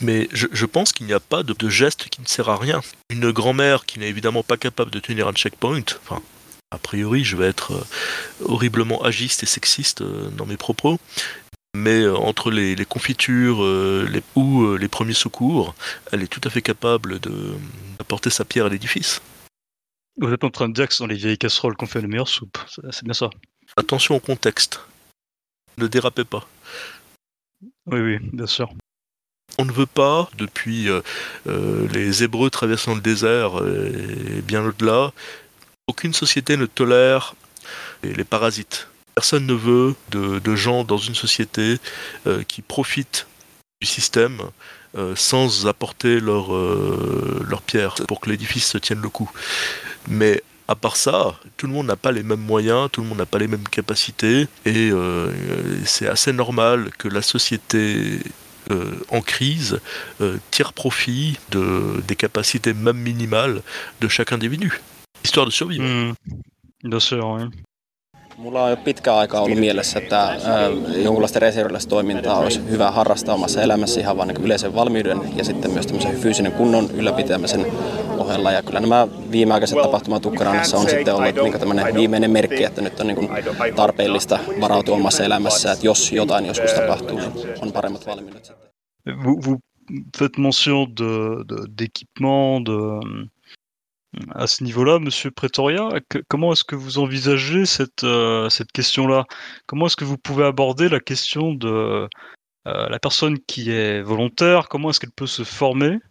mais 0.00 0.28
je, 0.32 0.46
je 0.50 0.66
pense 0.66 0.92
qu'il 0.92 1.06
n'y 1.06 1.12
a 1.12 1.20
pas 1.20 1.42
de, 1.42 1.52
de, 1.52 1.68
geste 1.68 2.08
qui 2.08 2.20
ne 2.20 2.26
sert 2.26 2.48
à 2.48 2.56
rien. 2.56 2.80
Une 3.10 3.30
grand-mère 3.30 3.84
qui 3.84 3.98
n'est 3.98 4.08
évidemment 4.08 4.42
pas 4.42 4.56
capable 4.56 4.90
de 4.90 4.98
tenir 4.98 5.28
un 5.28 5.32
checkpoint, 5.32 5.84
enfin, 6.02 6.22
a 6.72 6.78
priori, 6.78 7.24
je 7.24 7.36
vais 7.36 7.46
être 7.46 7.72
euh, 7.72 8.44
horriblement 8.44 9.02
agiste 9.02 9.42
et 9.42 9.46
sexiste 9.46 10.02
euh, 10.02 10.30
dans 10.30 10.46
mes 10.46 10.56
propos, 10.56 10.98
mais 11.74 12.00
euh, 12.00 12.16
entre 12.16 12.50
les, 12.50 12.76
les 12.76 12.84
confitures 12.84 13.64
les, 14.08 14.22
ou 14.36 14.76
les 14.76 14.88
premiers 14.88 15.14
secours, 15.14 15.74
elle 16.12 16.22
est 16.22 16.28
tout 16.28 16.40
à 16.44 16.50
fait 16.50 16.62
capable 16.62 17.18
d'apporter 17.18 18.30
sa 18.30 18.44
pierre 18.44 18.66
à 18.66 18.68
l'édifice. 18.68 19.20
Vous 20.16 20.32
êtes 20.32 20.44
en 20.44 20.50
train 20.50 20.68
de 20.68 20.74
dire 20.74 20.86
que 20.86 20.92
ce 20.92 20.98
sont 20.98 21.06
les 21.06 21.16
vieilles 21.16 21.38
casseroles 21.38 21.76
qu'on 21.76 21.86
fait 21.86 22.00
la 22.00 22.08
meilleure 22.08 22.28
soupe, 22.28 22.58
c'est 22.68 23.04
bien 23.04 23.14
ça. 23.14 23.30
Attention 23.76 24.16
au 24.16 24.20
contexte. 24.20 24.80
Ne 25.78 25.86
dérapez 25.86 26.24
pas. 26.24 26.46
Oui, 27.86 28.00
oui, 28.00 28.18
bien 28.32 28.46
sûr. 28.46 28.70
On 29.58 29.64
ne 29.64 29.72
veut 29.72 29.86
pas, 29.86 30.30
depuis 30.38 30.88
euh, 30.88 31.00
euh, 31.48 31.88
les 31.88 32.22
Hébreux 32.22 32.50
traversant 32.50 32.94
le 32.94 33.00
désert 33.00 33.52
et 33.66 34.40
bien 34.42 34.64
au-delà, 34.64 35.12
aucune 35.86 36.14
société 36.14 36.56
ne 36.56 36.66
tolère 36.66 37.34
les, 38.02 38.14
les 38.14 38.24
parasites. 38.24 38.88
Personne 39.14 39.46
ne 39.46 39.54
veut 39.54 39.94
de, 40.10 40.38
de, 40.38 40.56
gens 40.56 40.84
dans 40.84 40.98
une 40.98 41.14
société 41.14 41.78
euh, 42.26 42.42
qui 42.44 42.62
profitent 42.62 43.26
du 43.80 43.86
système 43.86 44.40
euh, 44.96 45.14
sans 45.16 45.66
apporter 45.66 46.20
leur, 46.20 46.54
euh, 46.54 47.44
leur 47.48 47.62
pierre 47.62 47.94
pour 48.08 48.20
que 48.20 48.30
l'édifice 48.30 48.68
se 48.68 48.78
tienne 48.78 49.00
le 49.00 49.08
coup. 49.08 49.30
Mais 50.08 50.42
à 50.70 50.76
part 50.76 50.96
ça, 50.96 51.34
tout 51.56 51.66
le 51.66 51.72
monde 51.72 51.88
n'a 51.88 51.96
pas 51.96 52.12
les 52.12 52.22
mêmes 52.22 52.46
moyens, 52.54 52.88
tout 52.92 53.00
le 53.02 53.08
monde 53.08 53.18
n'a 53.18 53.26
pas 53.26 53.38
les 53.38 53.48
mêmes 53.48 53.68
capacités, 53.68 54.46
et 54.64 54.90
euh, 54.92 55.32
c'est 55.84 56.06
assez 56.06 56.32
normal 56.32 56.90
que 56.96 57.08
la 57.08 57.22
société 57.22 58.20
euh, 58.70 58.94
en 59.10 59.20
crise 59.20 59.80
euh, 60.20 60.36
tire 60.52 60.72
profit 60.72 61.38
de, 61.50 62.00
des 62.06 62.14
capacités 62.14 62.72
même 62.72 62.98
minimales 62.98 63.62
de 64.00 64.06
chaque 64.06 64.32
individu, 64.32 64.80
histoire 65.24 65.44
de 65.44 65.50
survivre. 65.50 65.82
Mmh. 65.82 66.14
Bien 66.84 67.00
sûr, 67.00 67.26
oui. 67.26 67.48
Mulla 68.38 68.64
on 68.64 68.70
jo 68.70 68.76
pitkään 68.76 69.16
aikaa 69.16 69.40
ollut 69.40 69.58
mielessä, 69.58 69.98
että 69.98 70.22
ää, 70.22 70.38
jonkunlaista 70.96 71.38
reserviläistä 71.38 71.90
toimintaa 71.90 72.38
olisi 72.38 72.60
hyvä 72.70 72.90
harrastaa 72.90 73.34
omassa 73.34 73.62
elämässä 73.62 74.00
ihan 74.00 74.16
vain 74.16 74.28
niin 74.28 74.44
yleisen 74.44 74.74
valmiuden 74.74 75.20
ja 75.36 75.44
sitten 75.44 75.70
myös 75.70 75.86
tämmöisen 75.86 76.20
fyysinen 76.20 76.52
kunnon 76.52 76.90
ylläpitämisen 76.90 77.66
ohella. 78.30 78.52
Ja 78.52 78.62
kyllä 78.62 78.80
nämä 78.80 79.08
viimeaikaiset 79.30 79.82
tapahtumat 79.82 80.26
Ukrainassa 80.26 80.76
on 80.76 80.90
sitten 80.90 81.14
ollut 81.14 81.34
niin 81.34 81.60
tämmöinen 81.60 81.94
viimeinen 81.94 82.30
merkki, 82.30 82.64
että 82.64 82.82
nyt 82.82 83.00
on 83.00 83.06
niin 83.06 83.28
tarpeellista 83.76 84.38
varautua 84.60 84.96
omassa 84.96 85.24
elämässä, 85.24 85.72
että 85.72 85.86
jos 85.86 86.12
jotain 86.12 86.46
joskus 86.46 86.72
tapahtuu, 86.72 87.18
niin 87.18 87.32
on 87.62 87.72
paremmat 87.72 88.06
valmiudet 88.06 88.44
sitten. 88.44 88.70
Faites 90.18 90.38
mention 90.38 90.86
d'équipement, 91.68 92.62
de, 92.64 92.72
de, 92.72 93.22
de 93.22 93.28
à 94.34 94.46
ce 94.46 94.62
niveau-là, 94.64 94.98
Monsieur 94.98 95.30
Pretoria, 95.30 95.88
que, 96.08 96.18
comment 96.28 96.52
est-ce 96.52 96.64
que 96.64 96.76
vous 96.76 96.98
envisagez 96.98 97.66
cette, 97.66 98.04
euh, 98.04 98.48
cette 98.48 98.72
question-là? 98.72 99.24
Comment 99.66 99.86
est-ce 99.86 99.96
que 99.96 100.04
vous 100.04 100.18
pouvez 100.18 100.44
aborder 100.44 100.88
la 100.88 101.00
question 101.00 101.54
de 101.54 102.08
euh, 102.66 102.88
la 102.88 102.98
personne 102.98 103.38
qui 103.46 103.70
est 103.70 104.02
volontaire? 104.02 104.68
Comment 104.68 104.90
est-ce 104.90 105.00
qu'elle 105.00 105.12
peut 105.12 105.26
se 105.26 105.44
former? 105.44 105.98
euh, 105.98 106.09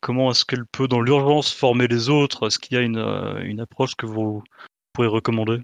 Comment 0.00 0.30
est-ce 0.30 0.44
qu'elle 0.44 0.66
peut, 0.66 0.88
dans 0.88 1.00
l'urgence, 1.00 1.52
former 1.52 1.86
les 1.86 2.08
autres? 2.08 2.46
Est-ce 2.46 2.58
qu'il 2.58 2.76
y 2.76 2.80
a 2.80 2.82
une, 2.82 2.98
une 3.44 3.60
approche 3.60 3.94
que 3.94 4.06
vous 4.06 4.42
pourrez 4.92 5.08
recommander? 5.08 5.60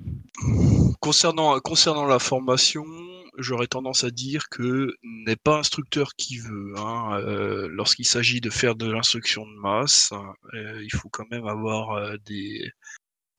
Concernant, 1.00 1.58
concernant 1.60 2.06
la 2.06 2.18
formation, 2.18 2.84
j'aurais 3.38 3.66
tendance 3.66 4.04
à 4.04 4.10
dire 4.10 4.48
que 4.50 4.94
n'est 5.02 5.36
pas 5.36 5.58
instructeur 5.58 6.10
qui 6.16 6.38
veut. 6.38 6.74
Hein. 6.76 7.20
Euh, 7.20 7.68
Lorsqu'il 7.70 8.06
s'agit 8.06 8.40
de 8.40 8.50
faire 8.50 8.74
de 8.76 8.90
l'instruction 8.90 9.46
de 9.46 9.60
masse, 9.60 10.12
euh, 10.54 10.82
il 10.82 10.90
faut 10.90 11.08
quand 11.08 11.26
même 11.30 11.46
avoir 11.46 11.92
euh, 11.92 12.16
des, 12.24 12.70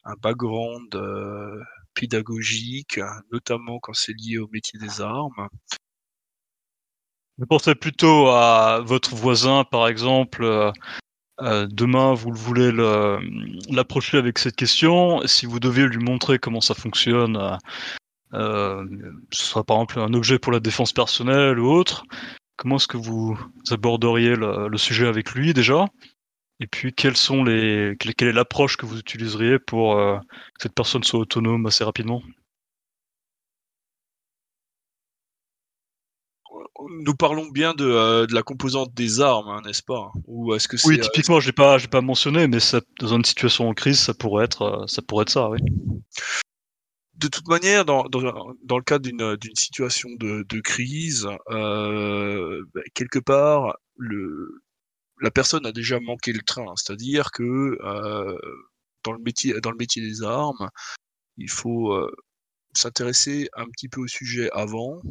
un 0.03 0.15
background 0.21 0.95
euh, 0.95 1.61
pédagogique, 1.93 2.99
notamment 3.31 3.79
quand 3.79 3.93
c'est 3.93 4.13
lié 4.13 4.37
au 4.37 4.47
métier 4.51 4.79
des 4.79 5.01
armes. 5.01 5.47
Je 7.39 7.45
pensais 7.45 7.75
plutôt 7.75 8.27
à 8.29 8.81
votre 8.83 9.15
voisin, 9.15 9.63
par 9.63 9.87
exemple. 9.87 10.43
euh, 10.43 10.71
euh, 11.41 11.67
demain, 11.69 12.13
vous 12.13 12.31
le 12.31 12.37
voulez 12.37 12.71
le- 12.71 13.19
l'approcher 13.69 14.17
avec 14.17 14.39
cette 14.39 14.55
question. 14.55 15.21
Si 15.27 15.45
vous 15.45 15.59
deviez 15.59 15.85
lui 15.87 15.99
montrer 16.03 16.39
comment 16.39 16.61
ça 16.61 16.73
fonctionne, 16.73 17.57
euh, 18.33 18.85
ce 19.31 19.45
sera 19.45 19.63
par 19.63 19.77
exemple 19.77 19.99
un 19.99 20.13
objet 20.13 20.39
pour 20.39 20.51
la 20.51 20.59
défense 20.59 20.93
personnelle 20.93 21.59
ou 21.59 21.71
autre. 21.71 22.05
Comment 22.57 22.77
est-ce 22.77 22.87
que 22.87 22.97
vous 22.97 23.37
aborderiez 23.71 24.35
le, 24.35 24.77
sujet 24.77 25.07
avec 25.07 25.33
lui 25.33 25.53
déjà? 25.53 25.85
Et 26.59 26.67
puis, 26.67 26.93
quelles 26.93 27.17
sont 27.17 27.43
les, 27.43 27.95
quelle, 27.99 28.29
est 28.29 28.33
l'approche 28.33 28.77
que 28.77 28.85
vous 28.87 28.99
utiliseriez 28.99 29.59
pour 29.59 29.95
que 29.97 30.19
cette 30.59 30.75
personne 30.75 31.03
soit 31.03 31.19
autonome 31.19 31.67
assez 31.67 31.83
rapidement? 31.83 32.21
Nous 37.03 37.15
parlons 37.15 37.47
bien 37.47 37.73
de, 37.73 37.85
euh, 37.85 38.27
de 38.27 38.33
la 38.35 38.43
composante 38.43 38.93
des 38.93 39.19
armes, 39.19 39.49
hein, 39.49 39.61
n'est-ce 39.65 39.83
pas? 39.83 40.11
Ou 40.25 40.53
est-ce 40.53 40.67
que 40.67 40.77
Oui, 40.85 40.99
euh, 40.99 41.01
typiquement, 41.01 41.39
j'ai 41.39 41.51
pas, 41.51 41.77
j'ai 41.77 41.87
pas 41.87 42.01
mentionné, 42.01 42.47
mais 42.47 42.59
ça, 42.59 42.81
dans 42.99 43.15
une 43.15 43.25
situation 43.25 43.67
en 43.69 43.73
crise, 43.73 43.99
ça 43.99 44.13
pourrait 44.13 44.45
être, 44.45 44.61
euh, 44.61 44.87
ça 44.87 45.01
pourrait 45.01 45.23
être 45.23 45.29
ça, 45.31 45.49
oui. 45.49 45.59
de 47.15 47.27
toute 47.27 47.47
manière, 47.47 47.83
dans, 47.85 48.03
dans, 48.03 48.21
dans 48.63 48.77
le 48.77 48.83
cadre 48.83 49.09
d'une 49.09 49.35
d'une 49.37 49.55
situation 49.55 50.09
de, 50.19 50.45
de 50.47 50.59
crise, 50.61 51.27
euh, 51.49 52.63
ben, 52.73 52.83
quelque 52.93 53.19
part, 53.19 53.75
le, 53.97 54.61
la 55.21 55.31
personne 55.31 55.65
a 55.65 55.71
déjà 55.71 55.99
manqué 55.99 56.31
le 56.31 56.41
train. 56.41 56.73
C'est-à-dire 56.75 57.31
que 57.31 57.43
euh, 57.43 58.37
dans 59.03 59.13
le 59.13 59.19
métier 59.19 59.59
dans 59.61 59.71
le 59.71 59.77
métier 59.77 60.01
des 60.01 60.21
armes, 60.23 60.69
il 61.37 61.49
faut 61.49 61.91
euh, 61.93 62.11
s'intéresser 62.73 63.49
un 63.55 63.65
petit 63.65 63.89
peu 63.89 64.01
au 64.01 64.07
sujet 64.07 64.49
avant. 64.51 65.01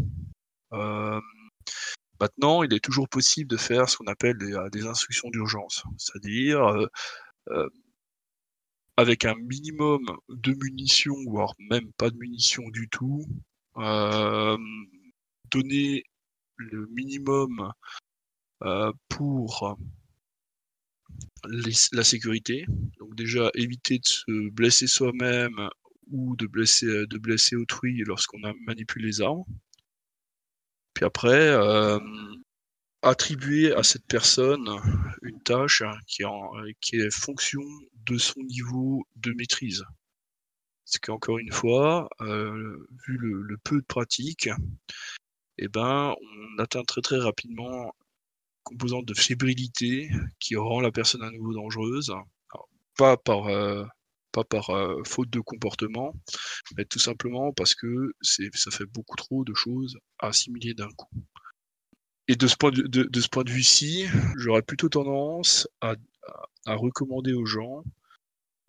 Maintenant, 2.21 2.63
il 2.63 2.73
est 2.73 2.81
toujours 2.81 3.09
possible 3.09 3.51
de 3.51 3.57
faire 3.57 3.89
ce 3.89 3.97
qu'on 3.97 4.07
appelle 4.07 4.39
des, 4.39 4.55
euh, 4.55 4.91
instructions 4.91 5.29
d'urgence, 5.31 5.83
c'est-à-dire 5.99 6.65
euh, 6.65 6.87
euh, 7.51 7.69
avec 8.97 9.27
un 9.27 9.35
minimum 9.35 10.05
de 10.31 10.55
munitions, 10.55 11.17
voire 11.27 11.55
même 11.71 11.93
pas 11.99 12.11
de 12.11 12.17
munitions 12.17 12.69
du 12.71 12.89
tout, 12.89 13.27
donner 15.51 16.05
le 16.57 16.87
minimum 16.87 17.73
pour 19.11 19.77
la 21.93 22.05
sécurité. 22.05 22.65
Donc 22.99 23.15
déjà 23.15 23.51
éviter 23.55 23.99
de 23.99 24.07
se 24.07 24.51
blesser 24.51 24.87
soi-même 24.87 25.69
ou 26.11 26.35
de 26.37 26.47
blesser 26.47 26.87
de 26.87 27.19
blesser 27.19 27.57
autrui 27.57 28.03
lorsqu'on 28.07 28.43
a 28.45 28.55
manipulé 28.67 29.09
les 29.09 29.21
armes. 29.21 29.45
Puis 30.97 31.05
après, 31.05 31.51
euh, 31.51 32.01
attribuer 33.01 33.73
à 33.73 33.83
cette 33.83 34.07
personne 34.07 34.69
une 35.23 35.41
tâche 35.43 35.83
qui 36.07 36.23
est, 36.23 36.27
en- 36.27 36.51
qui 36.83 36.97
est 36.97 37.11
fonction 37.11 37.63
de 38.07 38.19
son 38.19 38.41
niveau 38.41 39.07
de 39.17 39.33
maîtrise. 39.33 39.85
Parce 40.85 40.99
qu'encore 41.01 41.39
une 41.39 41.53
fois, 41.53 42.09
euh, 42.23 42.89
vu 43.07 43.17
le, 43.19 43.43
le 43.43 43.57
peu 43.59 43.81
de 43.81 43.87
pratique, 43.87 44.49
eh 45.59 45.69
ben, 45.69 46.15
on 46.21 46.63
atteint 46.63 46.83
très 46.85 47.03
très 47.03 47.19
rapidement 47.19 47.85
une 47.85 47.91
composante 48.65 49.07
de 49.07 49.15
fébrilité 49.15 50.11
qui 50.41 50.57
rend 50.57 50.81
la 50.81 50.93
personne 50.93 51.23
à 51.23 51.31
nouveau 51.31 51.55
dangereuse. 51.55 52.11
Alors, 52.11 52.69
pas 52.97 53.17
par, 53.19 53.47
euh, 53.49 53.85
pas 54.37 54.45
par 54.45 54.71
euh, 54.71 55.03
faute 55.07 55.31
de 55.31 55.41
comportement, 55.41 56.15
mais 56.77 56.85
tout 56.85 56.99
simplement 56.99 57.53
parce 57.53 57.75
que 57.75 58.13
ça 58.21 58.71
fait 58.71 58.85
beaucoup 58.85 59.17
trop 59.17 59.45
de 59.45 59.55
choses 59.55 59.97
à 60.19 60.29
assimiler 60.29 60.75
d'un 60.75 60.91
coup. 60.91 61.25
Et 62.29 62.37
de 62.37 62.47
ce 62.47 62.57
point 62.57 62.71
de, 62.71 62.83
de, 62.83 63.51
vue-ci, 63.51 64.07
j'aurais 64.37 64.63
plutôt 64.63 64.89
tendance 64.89 65.69
à, 65.81 65.95
recommander 66.67 67.33
aux 67.33 67.47
gens 67.47 67.85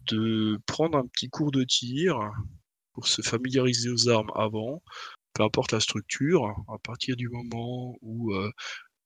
de 0.06 0.60
prendre 0.68 0.98
un 0.98 1.08
petit 1.08 1.30
cours 1.30 1.52
de 1.52 1.64
tir 1.64 2.18
pour 2.94 3.08
se 3.08 3.22
familiariser 3.22 3.90
aux 3.90 4.08
armes 4.08 4.32
avant, 4.36 4.84
peu 5.34 5.44
importe 5.44 5.72
la 5.72 5.80
structure, 5.80 6.46
à 6.70 6.78
partir 6.78 7.16
du 7.18 7.30
moment 7.30 7.98
où 8.02 8.34
euh, 8.34 8.52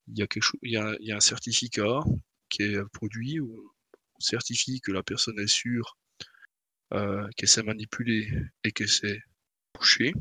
il 0.09 0.19
y 0.19 0.77
a 0.77 0.95
y 0.99 1.11
a, 1.11 1.15
un 1.15 1.21
certificat 1.21 2.01
qui 2.49 2.63
est 2.63 2.83
produit 2.91 3.39
où 3.39 3.73
on 4.15 4.19
certifie 4.19 4.81
que 4.81 4.91
la 4.91 5.01
personne 5.01 5.39
est 5.39 5.47
sûre 5.47 5.97
qu'elle 6.91 7.49
sait 7.49 7.63
manipuler 7.63 8.29
et 8.63 8.71
qu'elle 8.71 8.89
sait 8.89 9.21
toucher. 9.73 10.13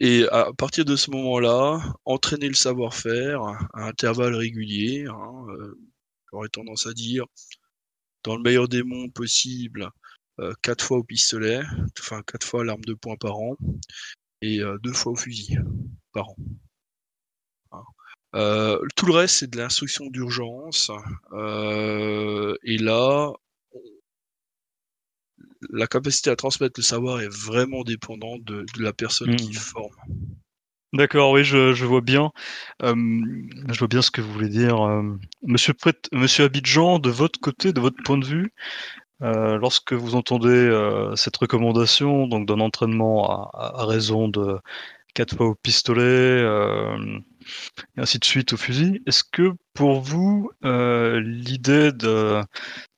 Et 0.00 0.26
à 0.30 0.52
partir 0.52 0.84
de 0.84 0.94
ce 0.94 1.10
moment-là, 1.10 1.80
entraîner 2.04 2.48
le 2.48 2.54
savoir-faire 2.54 3.42
à 3.42 3.86
intervalles 3.88 4.34
réguliers. 4.34 5.06
Hein, 5.06 5.46
euh, 5.48 5.78
J'aurais 6.30 6.48
tendance 6.48 6.86
à 6.86 6.92
dire, 6.92 7.24
dans 8.24 8.36
le 8.36 8.42
meilleur 8.42 8.68
des 8.68 8.82
mondes 8.82 9.12
possible, 9.12 9.88
euh, 10.40 10.52
quatre 10.60 10.84
fois 10.84 10.98
au 10.98 11.04
pistolet, 11.04 11.62
enfin 11.98 12.22
quatre 12.26 12.46
fois 12.46 12.64
l'arme 12.64 12.84
de 12.84 12.94
poing 12.94 13.16
par 13.16 13.38
an, 13.38 13.56
et 14.42 14.60
euh, 14.60 14.76
deux 14.82 14.92
fois 14.92 15.12
au 15.12 15.16
fusil 15.16 15.56
par 16.12 16.28
an. 16.30 16.36
Hein. 17.72 17.82
Euh, 18.34 18.78
tout 18.96 19.06
le 19.06 19.14
reste, 19.14 19.36
c'est 19.36 19.50
de 19.50 19.56
l'instruction 19.56 20.06
d'urgence. 20.10 20.90
Euh, 21.32 22.54
et 22.64 22.76
là, 22.76 23.32
la 25.70 25.86
capacité 25.86 26.30
à 26.30 26.36
transmettre 26.36 26.78
le 26.78 26.82
savoir 26.84 27.20
est 27.20 27.28
vraiment 27.28 27.82
dépendante 27.82 28.44
de, 28.44 28.66
de 28.76 28.82
la 28.82 28.92
personne 28.92 29.30
Mmh. 29.30 29.36
qui 29.36 29.52
forme. 29.54 29.94
D'accord, 30.92 31.32
oui, 31.32 31.44
je, 31.44 31.74
je 31.74 31.84
vois 31.84 32.00
bien. 32.00 32.30
Euh, 32.82 32.94
je 32.94 33.78
vois 33.78 33.88
bien 33.88 34.02
ce 34.02 34.10
que 34.10 34.20
vous 34.20 34.32
voulez 34.32 34.48
dire. 34.48 34.80
Euh, 34.82 35.02
Monsieur, 35.42 35.74
Abidjan, 36.44 36.98
de 36.98 37.10
votre 37.10 37.38
côté, 37.40 37.72
de 37.72 37.80
votre 37.80 37.98
point 38.04 38.18
de 38.18 38.24
vue, 38.24 38.54
euh, 39.22 39.58
lorsque 39.58 39.92
vous 39.92 40.14
entendez 40.14 40.48
euh, 40.48 41.14
cette 41.16 41.36
recommandation 41.36 42.26
donc 42.28 42.46
d'un 42.46 42.60
entraînement 42.60 43.50
à 43.54 43.84
raison 43.86 44.28
de 44.28 44.58
quatre 45.16 45.34
fois 45.34 45.46
au 45.46 45.54
pistolet, 45.54 46.02
euh, 46.02 47.18
et 47.96 48.00
ainsi 48.02 48.18
de 48.18 48.24
suite 48.24 48.52
au 48.52 48.58
fusil, 48.58 49.02
est-ce 49.06 49.24
que 49.24 49.54
pour 49.72 50.02
vous, 50.02 50.50
euh, 50.64 51.20
l'idée 51.20 51.90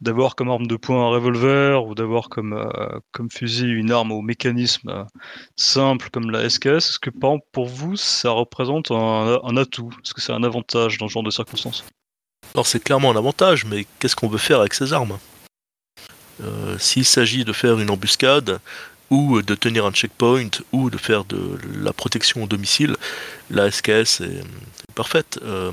d'avoir 0.01 0.35
comme 0.35 0.51
arme 0.51 0.67
de 0.67 0.77
poing 0.77 1.07
un 1.07 1.11
revolver 1.11 1.87
ou 1.87 1.95
d'avoir 1.95 2.29
comme, 2.29 2.55
euh, 2.55 2.99
comme 3.13 3.31
fusil 3.31 3.69
une 3.69 3.93
arme 3.93 4.11
au 4.11 4.21
mécanisme 4.21 5.07
simple 5.55 6.11
comme 6.11 6.33
la 6.33 6.51
SKS, 6.51 6.67
est-ce 6.67 6.99
que 6.99 7.11
par 7.11 7.31
exemple, 7.31 7.47
pour 7.53 7.67
vous 7.69 7.97
ça 7.97 8.31
représente 8.31 8.91
un, 8.91 9.57
atout? 9.57 9.91
Est-ce 10.05 10.13
que 10.13 10.21
c'est 10.21 10.33
un 10.33 10.43
avantage 10.43 10.99
dans 10.99 11.07
ce 11.07 11.13
genre 11.13 11.23
de 11.23 11.31
circonstances? 11.31 11.85
Alors 12.53 12.67
c'est 12.67 12.83
clairement 12.83 13.13
un 13.13 13.17
avantage, 13.17 13.65
mais 13.65 13.87
qu'est-ce 14.01 14.17
qu'on 14.17 14.29
veut 14.29 14.39
faire 14.39 14.59
avec 14.59 14.75
ces 14.75 14.93
armes? 14.93 15.19
S'il 16.79 17.05
s'agit 17.05 17.45
de 17.45 17.53
faire 17.53 17.81
une 17.81 17.91
embuscade, 17.91 18.61
ou 19.11 19.43
de 19.43 19.55
tenir 19.55 19.87
un 19.87 19.93
checkpoint, 19.93 20.51
ou 20.73 20.91
de 20.91 20.99
faire 20.99 21.25
de 21.25 21.59
la 21.83 21.93
protection 21.93 22.45
au 22.45 22.47
domicile, 22.47 22.97
la 23.51 23.71
SKS 23.71 24.21
est, 24.21 24.45
parfaite. 24.95 25.39
Euh, 25.43 25.71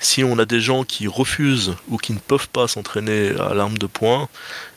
si 0.00 0.24
on 0.24 0.38
a 0.38 0.44
des 0.44 0.60
gens 0.60 0.84
qui 0.84 1.06
refusent 1.06 1.76
ou 1.88 1.96
qui 1.96 2.12
ne 2.12 2.18
peuvent 2.18 2.48
pas 2.48 2.68
s'entraîner 2.68 3.30
à 3.38 3.54
l'arme 3.54 3.78
de 3.78 3.86
poing, 3.86 4.28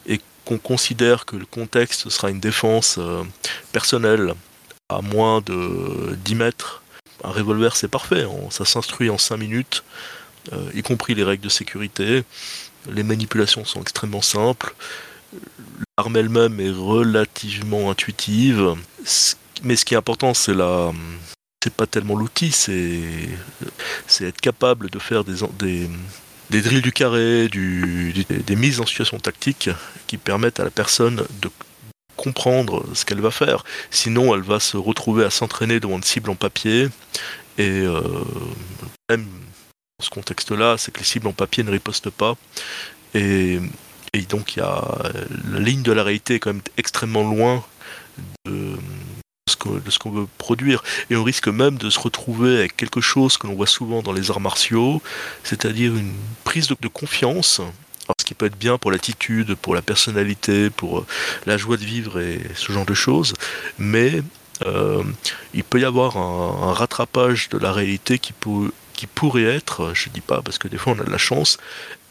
et 0.05 0.21
qu'on 0.45 0.57
considère 0.57 1.25
que 1.25 1.35
le 1.35 1.45
contexte 1.45 2.09
sera 2.09 2.29
une 2.29 2.39
défense 2.39 2.97
euh, 2.99 3.23
personnelle 3.71 4.33
à 4.89 5.01
moins 5.01 5.41
de 5.41 6.15
10 6.23 6.35
mètres, 6.35 6.81
un 7.23 7.31
revolver 7.31 7.75
c'est 7.75 7.87
parfait, 7.87 8.25
ça 8.51 8.63
s'instruit 8.63 9.09
en 9.09 9.17
5 9.17 9.37
minutes, 9.37 9.83
euh, 10.53 10.69
y 10.73 10.81
compris 10.81 11.15
les 11.15 11.23
règles 11.23 11.43
de 11.43 11.49
sécurité. 11.49 12.23
Les 12.89 13.03
manipulations 13.03 13.65
sont 13.65 13.81
extrêmement 13.81 14.21
simples. 14.21 14.73
L'arme 15.99 16.15
elle-même 16.15 16.59
est 16.59 16.69
relativement 16.69 17.89
intuitive. 17.89 18.75
Mais 19.63 19.75
ce 19.75 19.83
qui 19.83 19.95
est 19.95 19.97
important, 19.97 20.35
c'est 20.35 20.53
pas 21.75 21.87
tellement 21.87 22.15
l'outil, 22.15 22.51
c'est 22.51 24.21
être 24.21 24.39
capable 24.39 24.91
de 24.91 24.99
faire 24.99 25.23
des, 25.23 25.89
drills 26.51 26.83
du 26.83 26.91
carré, 26.91 27.49
des, 27.49 28.55
mises 28.55 28.79
en 28.79 28.85
situation 28.85 29.17
tactique 29.17 29.71
qui 30.05 30.17
permettent 30.17 30.59
à 30.59 30.65
la 30.65 30.69
personne 30.69 31.25
de 31.41 31.49
comprendre 32.15 32.85
ce 32.93 33.03
qu'elle 33.03 33.21
va 33.21 33.31
faire. 33.31 33.63
Sinon, 33.89 34.35
elle 34.35 34.43
va 34.43 34.59
se 34.59 34.77
retrouver 34.77 35.25
à 35.25 35.31
s'entraîner 35.31 35.79
devant 35.79 35.97
une 35.97 36.03
cible 36.03 36.29
en 36.29 36.35
papier. 36.35 36.89
Et 37.57 37.81
euh, 37.81 38.01
même 39.09 39.25
dans 39.25 40.05
ce 40.05 40.11
contexte-là, 40.11 40.77
c'est 40.77 40.91
que 40.91 40.99
les 40.99 41.05
cibles 41.05 41.27
en 41.27 41.33
papier 41.33 41.63
ne 41.63 41.71
ripostent 41.71 42.11
pas. 42.11 42.35
Et 44.13 44.21
donc, 44.21 44.55
il 44.55 44.59
y 44.59 44.61
a 44.61 44.83
la 45.51 45.59
ligne 45.59 45.83
de 45.83 45.91
la 45.91 46.03
réalité 46.03 46.35
est 46.35 46.39
quand 46.39 46.53
même 46.53 46.61
extrêmement 46.77 47.23
loin 47.23 47.63
de 48.45 48.77
ce 49.89 49.99
qu'on 49.99 50.11
veut 50.11 50.27
produire. 50.37 50.83
Et 51.09 51.15
on 51.15 51.23
risque 51.23 51.47
même 51.47 51.77
de 51.77 51.89
se 51.89 51.99
retrouver 51.99 52.57
avec 52.57 52.75
quelque 52.75 53.01
chose 53.01 53.37
que 53.37 53.47
l'on 53.47 53.55
voit 53.55 53.67
souvent 53.67 54.01
dans 54.01 54.13
les 54.13 54.31
arts 54.31 54.39
martiaux, 54.39 55.01
c'est-à-dire 55.43 55.95
une 55.95 56.13
prise 56.43 56.67
de, 56.67 56.87
confiance. 56.87 57.59
Alors, 57.59 58.15
ce 58.19 58.25
qui 58.25 58.33
peut 58.33 58.45
être 58.45 58.57
bien 58.57 58.77
pour 58.77 58.91
l'attitude, 58.91 59.55
pour 59.55 59.75
la 59.75 59.81
personnalité, 59.81 60.69
pour 60.69 60.99
euh, 60.99 61.05
la 61.45 61.57
joie 61.57 61.77
de 61.77 61.83
vivre 61.83 62.19
et 62.19 62.39
ce 62.55 62.71
genre 62.71 62.85
de 62.85 62.93
choses, 62.93 63.33
mais 63.77 64.21
euh, 64.65 65.03
il 65.53 65.63
peut 65.63 65.79
y 65.79 65.85
avoir 65.85 66.17
un, 66.17 66.73
rattrapage 66.73 67.49
de 67.49 67.57
la 67.57 67.73
réalité 67.73 68.17
qui, 68.17 68.33
qui 68.93 69.07
pourrait 69.07 69.43
être, 69.43 69.93
je 69.93 70.09
dis 70.09 70.21
pas 70.21 70.41
parce 70.41 70.57
que 70.57 70.69
des 70.69 70.77
fois 70.77 70.93
on 70.97 71.01
a 71.01 71.03
de 71.03 71.11
la 71.11 71.17
chance, 71.17 71.57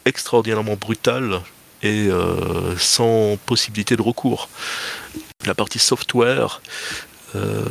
extraordinairement 0.05 0.75
brutal 0.75 1.41
et 1.83 2.07
euh, 2.07 2.77
sans 2.77 3.37
possibilité 3.45 3.95
de 3.95 4.01
recours. 4.01 4.49
La 5.45 5.53
partie 5.53 5.79
software 5.79 6.61
euh, 7.35 7.61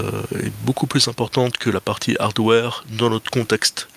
est 0.42 0.52
beaucoup 0.64 0.86
plus 0.86 1.08
importante 1.08 1.58
que 1.58 1.70
la 1.70 1.80
partie 1.80 2.16
hardware 2.18 2.84
dans 2.90 3.10
notre 3.10 3.30
contexte. 3.30 3.88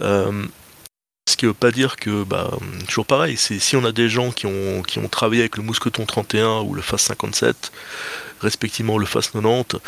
Ce 0.00 1.36
qui 1.36 1.44
ne 1.44 1.50
veut 1.50 1.54
pas 1.54 1.70
dire 1.70 1.96
que, 1.96 2.24
bah, 2.24 2.50
toujours 2.88 3.06
pareil, 3.06 3.36
si 3.36 3.76
on 3.76 3.84
a 3.84 3.92
des 3.92 4.08
gens 4.08 4.32
qui 4.32 4.46
ont, 4.46 4.82
qui 4.82 4.98
ont 4.98 5.08
travaillé 5.08 5.42
avec 5.42 5.56
le 5.56 5.62
Mousqueton 5.62 6.04
31 6.04 6.62
ou 6.62 6.74
le 6.74 6.82
FAS 6.82 6.98
57, 6.98 7.70
respectivement 8.40 8.98
le 8.98 9.06
FAS 9.06 9.30
90, 9.32 9.76
euh, 9.76 9.80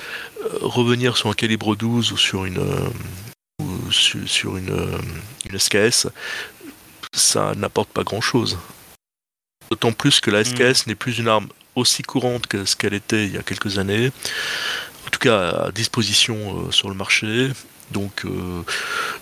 revenir 0.60 1.16
sur 1.16 1.30
un 1.30 1.34
calibre 1.34 1.74
12 1.74 2.12
ou 2.12 2.16
sur 2.16 2.44
une, 2.44 2.58
euh, 2.58 3.90
sur, 3.90 4.56
une, 4.56 4.70
euh, 4.70 4.98
une, 5.50 5.58
SKS, 5.58 6.08
ça 7.12 7.54
n'apporte 7.56 7.88
pas 7.90 8.04
grand-chose. 8.04 8.58
D'autant 9.72 9.92
plus 9.92 10.20
que 10.20 10.30
la 10.30 10.44
SKS 10.44 10.84
hmm. 10.84 10.88
n'est 10.88 10.94
plus 10.94 11.18
une 11.18 11.28
arme 11.28 11.48
aussi 11.76 12.02
courante 12.02 12.46
que 12.46 12.66
ce 12.66 12.76
qu'elle 12.76 12.92
était 12.92 13.24
il 13.24 13.32
y 13.32 13.38
a 13.38 13.42
quelques 13.42 13.78
années, 13.78 14.10
en 15.06 15.10
tout 15.10 15.18
cas 15.18 15.48
à 15.48 15.72
disposition 15.72 16.70
sur 16.70 16.90
le 16.90 16.94
marché. 16.94 17.48
Donc 17.90 18.26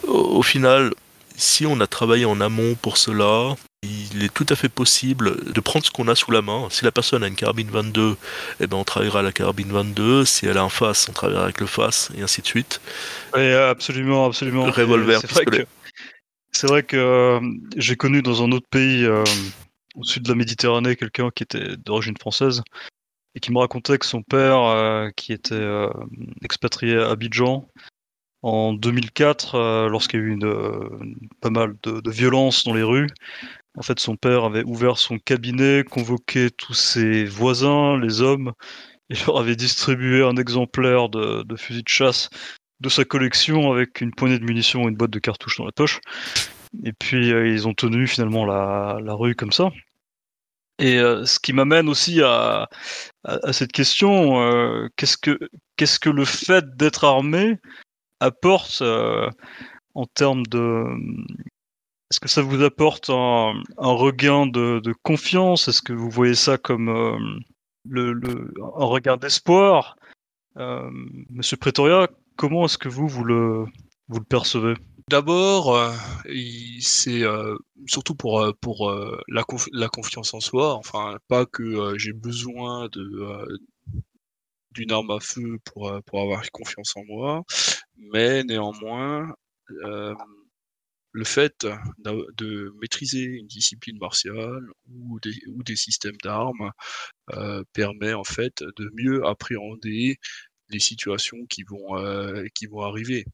au 0.09 0.43
final, 0.43 0.91
si 1.37 1.67
on 1.67 1.81
a 1.81 1.87
travaillé 1.87 2.25
en 2.25 2.41
amont 2.41 2.75
pour 2.75 2.97
cela, 2.97 3.55
il 3.85 4.25
est 4.25 4.35
tout 4.35 4.47
à 4.49 4.57
fait 4.57 4.69
possible 4.69 5.53
de 5.53 5.61
prendre 5.61 5.87
ce 5.87 5.93
qu'on 5.93 6.09
a 6.09 6.17
sous 6.17 6.33
la 6.33 6.43
main. 6.43 6.67
Si 6.71 6.85
la 6.85 6.91
personne 6.91 7.23
a 7.23 7.29
une 7.29 7.37
carabine 7.37 7.71
22, 7.71 8.17
eh 8.59 8.67
ben 8.67 8.77
on 8.77 8.83
travaillera 8.83 9.23
la 9.23 9.31
carabine 9.31 9.71
22. 9.71 10.25
Si 10.25 10.47
elle 10.47 10.59
a 10.59 10.63
un 10.63 10.69
face, 10.69 11.07
on 11.09 11.13
travaillera 11.13 11.45
avec 11.45 11.61
le 11.61 11.67
face, 11.67 12.11
et 12.19 12.23
ainsi 12.23 12.43
de 12.43 12.47
suite. 12.49 12.81
Oui, 13.37 13.53
absolument, 13.53 14.27
absolument. 14.27 14.67
Le 14.67 14.73
revolver, 14.73 15.21
c'est 16.53 16.67
vrai 16.67 16.83
que, 16.83 16.97
euh, 16.97 17.41
j'ai 17.77 17.97
connu 17.97 18.23
dans 18.23 18.43
un 18.43 18.51
autre 18.51 18.67
pays 18.69 19.05
euh, 19.05 19.25
au 19.95 20.05
sud 20.05 20.23
de 20.25 20.29
la 20.29 20.35
Méditerranée 20.35 20.97
quelqu'un 20.97 21.31
qui 21.31 21.43
était 21.43 21.77
d'origine 21.77 22.17
française 22.17 22.63
et 23.35 23.41
qui 23.41 23.53
me 23.53 23.59
racontait 23.59 23.99
que 23.99 24.07
son 24.07 24.23
père, 24.23 24.63
euh, 24.65 25.11
qui 25.17 25.33
était 25.33 25.87
expatrié 26.43 26.97
à 26.97 27.11
Abidjan, 27.11 27.69
en 28.43 28.73
2004, 28.73 29.55
euh, 29.55 29.89
lorsqu'il 29.89 30.21
y 30.21 30.23
a 30.23 30.27
eu 30.27 30.31
une, 30.31 30.47
euh, 30.47 30.89
pas 31.41 31.51
mal 31.51 31.75
de, 31.83 32.01
de 32.01 32.11
violence 32.11 32.65
dans 32.65 32.75
les 32.75 32.83
rues. 32.83 33.09
En 33.77 33.83
fait, 33.83 34.01
son 34.01 34.17
père 34.17 34.45
avait 34.45 34.65
ouvert 34.65 34.99
son 34.99 35.19
cabinet, 35.19 35.85
convoqué 35.85 36.51
tous 36.51 36.75
ses 36.75 37.25
voisins, 37.25 37.99
les 37.99 38.21
hommes, 38.21 38.53
et 39.11 39.15
leur 39.27 39.39
avait 39.39 39.57
distribué 39.57 40.25
un 40.25 40.37
exemplaire 40.37 41.09
de, 41.09 41.43
de 41.43 41.57
fusil 41.57 41.83
de 41.83 41.89
chasse 41.89 42.31
de 42.81 42.89
sa 42.89 43.05
collection 43.05 43.73
avec 43.73 44.01
une 44.01 44.15
poignée 44.15 44.39
de 44.39 44.45
munitions 44.45 44.85
et 44.85 44.89
une 44.89 44.97
boîte 44.97 45.11
de 45.11 45.19
cartouches 45.19 45.59
dans 45.59 45.67
la 45.67 45.73
poche. 45.73 46.01
Et 46.85 46.93
puis 46.93 47.33
euh, 47.33 47.49
ils 47.49 47.67
ont 47.67 47.75
tenu 47.75 48.07
finalement 48.07 48.45
la, 48.45 49.15
rue 49.15 49.35
comme 49.35 49.53
ça. 49.53 49.71
Et 50.79 50.97
ce 50.97 51.39
qui 51.39 51.53
m'amène 51.53 51.91
aussi 51.91 52.23
à, 52.23 52.69
cette 53.53 53.73
question, 53.73 54.41
euh, 54.41 54.89
qu'est-ce 54.97 55.19
que 55.19 55.39
qu'est-ce 55.77 56.01
que 56.01 56.09
le 56.09 56.25
fait 56.25 56.77
d'être 56.77 57.05
armé 57.05 57.59
apporte 58.21 58.81
euh, 58.83 59.29
en 59.95 60.07
termes 60.07 60.47
de 60.47 60.85
est-ce 62.11 62.19
que 62.19 62.29
ça 62.29 62.43
vous 62.43 62.63
apporte 62.63 63.09
un, 63.09 63.53
regain 63.79 64.47
de, 64.47 64.83
confiance? 65.03 65.69
Est-ce 65.69 65.81
que 65.81 65.93
vous 65.93 66.11
voyez 66.11 66.35
ça 66.35 66.59
comme 66.59 66.89
euh, 66.89 67.17
le, 67.89 68.53
un 68.59 68.85
regain 68.85 69.17
d'espoir? 69.17 69.97
Euh, 70.57 70.91
Monsieur 71.31 71.57
Pretoria, 71.57 72.09
comment 72.37 72.65
est-ce 72.65 72.79
que 72.79 72.89
vous, 72.89 73.07
le, 73.23 73.65
vous 74.09 74.19
le 74.19 74.25
percevez? 74.25 74.75
D'abord, 75.11 75.93
c'est 76.81 77.23
surtout 77.87 78.15
pour, 78.15 78.55
pour 78.61 78.93
la, 79.29 79.89
confiance 79.89 80.35
en 80.35 80.41
soi. 80.41 80.75
Enfin, 80.75 81.19
pas 81.29 81.47
que 81.47 81.99
j'ai 81.99 82.13
besoin 82.13 82.89
de, 82.93 83.59
d'une 84.73 84.93
arme 84.93 85.11
à 85.11 85.21
feu 85.21 85.59
pour, 85.65 85.89
euh, 85.89 86.01
avoir 86.13 86.49
confiance 86.53 86.97
en 86.97 87.05
moi, 87.05 87.43
mais 87.97 88.45
néanmoins, 88.45 89.35
euh, 89.85 90.15
le 91.13 91.25
fait 91.25 91.67
de, 91.99 92.73
maîtriser 92.81 93.25
une 93.25 93.47
discipline 93.47 93.99
martiale 93.99 94.63
ou 94.89 95.19
des, 95.21 95.77
systèmes 95.77 96.17
d'armes 96.23 96.71
euh, 97.33 97.65
permet 97.73 98.13
en 98.15 98.25
fait 98.25 98.63
de 98.77 98.91
mieux 98.95 99.27
appréhender 99.27 100.19
les 100.69 100.81
situations 100.81 101.39
qui 101.49 101.65
vont 101.65 101.97
arriver. 102.83 103.25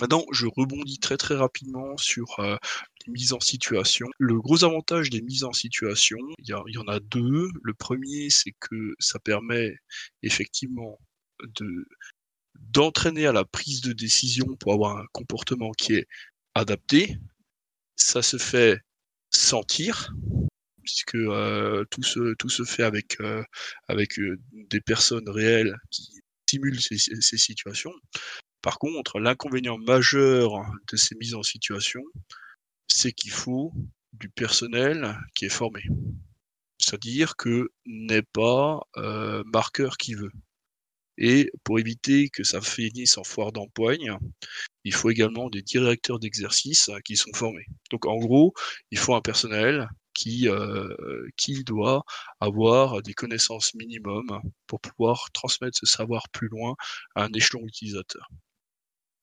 Maintenant, 0.00 0.24
je 0.32 0.46
rebondis 0.46 0.98
très 0.98 1.16
très 1.16 1.34
rapidement 1.36 1.96
sur 1.96 2.38
euh, 2.40 2.56
les 3.06 3.12
mises 3.12 3.32
en 3.32 3.40
situation. 3.40 4.06
Le 4.18 4.40
gros 4.40 4.64
avantage 4.64 5.10
des 5.10 5.22
mises 5.22 5.44
en 5.44 5.52
situation, 5.52 6.18
il 6.38 6.48
y, 6.48 6.78
en 6.78 6.88
a 6.88 7.00
deux. 7.00 7.48
Le 7.62 7.74
premier, 7.74 8.30
c'est 8.30 8.54
que 8.60 8.94
ça 8.98 9.18
permet 9.18 9.76
effectivement 10.22 10.98
de 11.42 11.86
d'entraîner 12.56 13.26
à 13.26 13.32
la 13.32 13.44
prise 13.44 13.80
de 13.80 13.92
décision 13.92 14.44
pour 14.56 14.74
avoir 14.74 14.98
un 14.98 15.06
comportement 15.12 15.70
qui 15.72 15.94
est 15.94 16.06
adapté. 16.54 17.16
Ça 17.96 18.22
se 18.22 18.36
fait 18.36 18.78
sentir, 19.30 20.12
puisque 20.82 21.14
euh, 21.14 21.84
tout, 21.90 22.02
se, 22.02 22.34
tout 22.34 22.50
se 22.50 22.64
fait 22.64 22.82
avec, 22.82 23.20
euh, 23.20 23.42
avec 23.88 24.20
des 24.52 24.80
personnes 24.80 25.28
réelles 25.28 25.76
qui 25.90 26.20
simulent 26.48 26.80
ces 26.80 27.38
situations. 27.38 27.92
Par 28.62 28.78
contre, 28.78 29.18
l'inconvénient 29.20 29.78
majeur 29.78 30.50
de 30.90 30.96
ces 30.96 31.14
mises 31.16 31.34
en 31.34 31.42
situation, 31.42 32.02
c'est 32.88 33.12
qu'il 33.12 33.30
faut 33.30 33.72
du 34.12 34.28
personnel 34.28 35.16
qui 35.34 35.46
est 35.46 35.50
formé. 35.50 35.82
C'est-à-dire 36.78 37.36
que 37.36 37.70
n'est 37.86 38.22
pas 38.22 38.80
euh, 38.96 39.42
marqueur 39.46 39.96
qui 39.96 40.14
veut. 40.14 40.32
Et 41.18 41.50
pour 41.64 41.78
éviter 41.78 42.30
que 42.30 42.44
ça 42.44 42.60
finisse 42.60 43.18
en 43.18 43.24
foire 43.24 43.52
d'empoigne, 43.52 44.16
il 44.84 44.94
faut 44.94 45.10
également 45.10 45.50
des 45.50 45.62
directeurs 45.62 46.18
d'exercice 46.18 46.90
qui 47.04 47.16
sont 47.16 47.32
formés. 47.34 47.66
Donc 47.90 48.06
en 48.06 48.16
gros, 48.16 48.54
il 48.90 48.98
faut 48.98 49.14
un 49.14 49.20
personnel 49.20 49.88
qui, 50.14 50.48
euh, 50.48 51.28
qui 51.36 51.62
doit 51.64 52.04
avoir 52.40 53.02
des 53.02 53.14
connaissances 53.14 53.74
minimum 53.74 54.40
pour 54.66 54.80
pouvoir 54.80 55.30
transmettre 55.32 55.78
ce 55.78 55.86
savoir 55.86 56.28
plus 56.30 56.48
loin 56.48 56.74
à 57.14 57.24
un 57.24 57.32
échelon 57.34 57.60
utilisateur. 57.66 58.28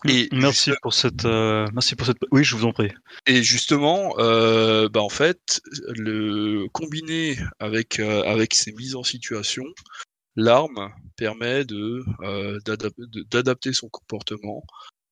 Et 0.05 0.29
merci 0.31 0.71
pour 0.81 0.93
cette, 0.93 1.25
euh, 1.25 1.67
merci 1.73 1.95
pour 1.95 2.05
cette. 2.05 2.17
Oui, 2.31 2.43
je 2.43 2.55
vous 2.55 2.65
en 2.65 2.71
prie. 2.71 2.91
Et 3.25 3.41
justement, 3.41 4.13
euh, 4.19 4.89
bah 4.89 5.01
en 5.01 5.09
fait, 5.09 5.59
le 5.87 6.67
combiné 6.71 7.37
avec 7.59 7.99
euh, 7.99 8.23
avec 8.23 8.53
ces 8.53 8.71
mises 8.73 8.95
en 8.95 9.03
situation, 9.03 9.65
l'arme 10.35 10.93
permet 11.15 11.65
de 11.65 12.03
d'adapter 13.31 13.73
son 13.73 13.89
comportement 13.89 14.63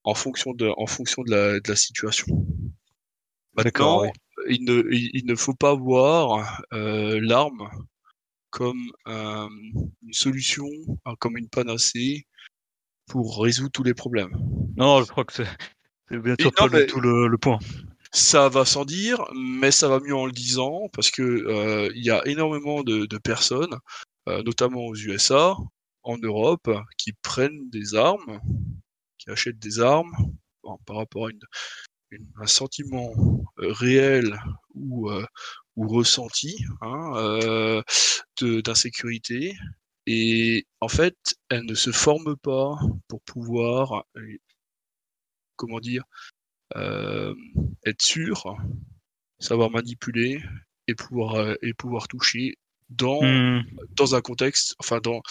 en 0.04 0.13
fonction 0.13 0.54
de 0.54 0.67
en 0.78 0.86
fonction 0.86 1.24
de 1.24 1.32
la, 1.32 1.60
de 1.60 1.67
la 1.67 1.76
situation. 1.76 2.45
Maintenant, 3.56 4.04
il 4.48 4.65
ne 4.65 4.84
il, 4.91 5.26
ne 5.26 5.36
faut 5.36 5.56
pas 5.56 5.74
voir 5.74 6.62
l'arme 6.71 7.69
comme 8.52 8.91
une 9.08 10.13
solution, 10.13 10.67
comme 11.19 11.38
une 11.38 11.50
panacée 11.50 12.28
pour 13.08 13.44
résoudre 13.44 13.72
tous 13.72 13.84
les 13.84 13.94
problèmes. 13.94 14.36
Non, 14.78 15.04
je 15.04 15.10
crois 15.10 15.26
que 15.26 15.34
c'est 15.34 15.48
bien 16.12 16.36
sûr 16.39 16.52
pas 16.54 16.70
tout 16.86 17.00
le, 17.00 17.38
point. 17.38 17.60
Ça 18.12 18.50
va 18.50 18.65
sans 18.65 18.86
dire, 18.86 19.24
mais 19.36 19.72
ça 19.72 19.88
va 19.88 20.00
mieux 20.00 20.15
en 20.15 20.26
le 20.26 20.32
disant 20.32 20.89
parce 20.94 21.12
que 21.12 21.22
euh, 21.22 21.89
il 21.96 22.04
y 22.04 22.12
a 22.12 22.26
énormément 22.28 22.84
de, 22.84 23.18
personnes, 23.18 23.76
euh, 24.28 24.41
notamment 24.44 24.86
aux 24.86 24.96
USA, 24.96 25.56
en 26.04 26.18
Europe, 26.18 26.70
qui 26.98 27.13
prennent 27.13 27.70
des 27.70 27.96
armes, 27.96 28.39
qui 29.18 29.30
achètent 29.30 29.60
des 29.60 29.80
armes 29.80 30.13
par 30.86 30.98
rapport 30.98 31.28
à 31.28 31.30
un 32.41 32.48
sentiment 32.48 33.12
euh, 33.60 33.72
réel 33.72 34.39
ou, 34.74 35.12
ou 35.76 35.88
ressenti 35.88 36.63
hein, 36.82 37.82
d'insécurité 38.41 39.54
et 40.08 40.68
en 40.82 40.88
fait, 40.88 41.15
elle 41.50 41.65
ne 41.65 41.74
se 41.74 41.91
forme 41.91 42.36
pas 42.38 42.78
pour 43.08 43.22
pouvoir, 43.22 44.06
euh, 44.18 44.38
comment 45.56 45.80
dire, 45.80 46.04
euh, 46.76 47.34
être 47.86 48.02
sûre, 48.02 48.56
savoir 49.39 49.72
manipuler 49.72 50.41
et 50.88 50.96
pouvoir 50.96 51.36
euh, 51.36 51.56
et 51.62 51.74
pouvoir 51.74 52.08
toucher 52.08 52.56
dans 52.89 53.22
mmh. 53.24 53.63
dans 53.96 54.15
un 54.15 54.22
contexte, 54.22 54.76
enfin 54.80 55.00
dans 55.00 55.22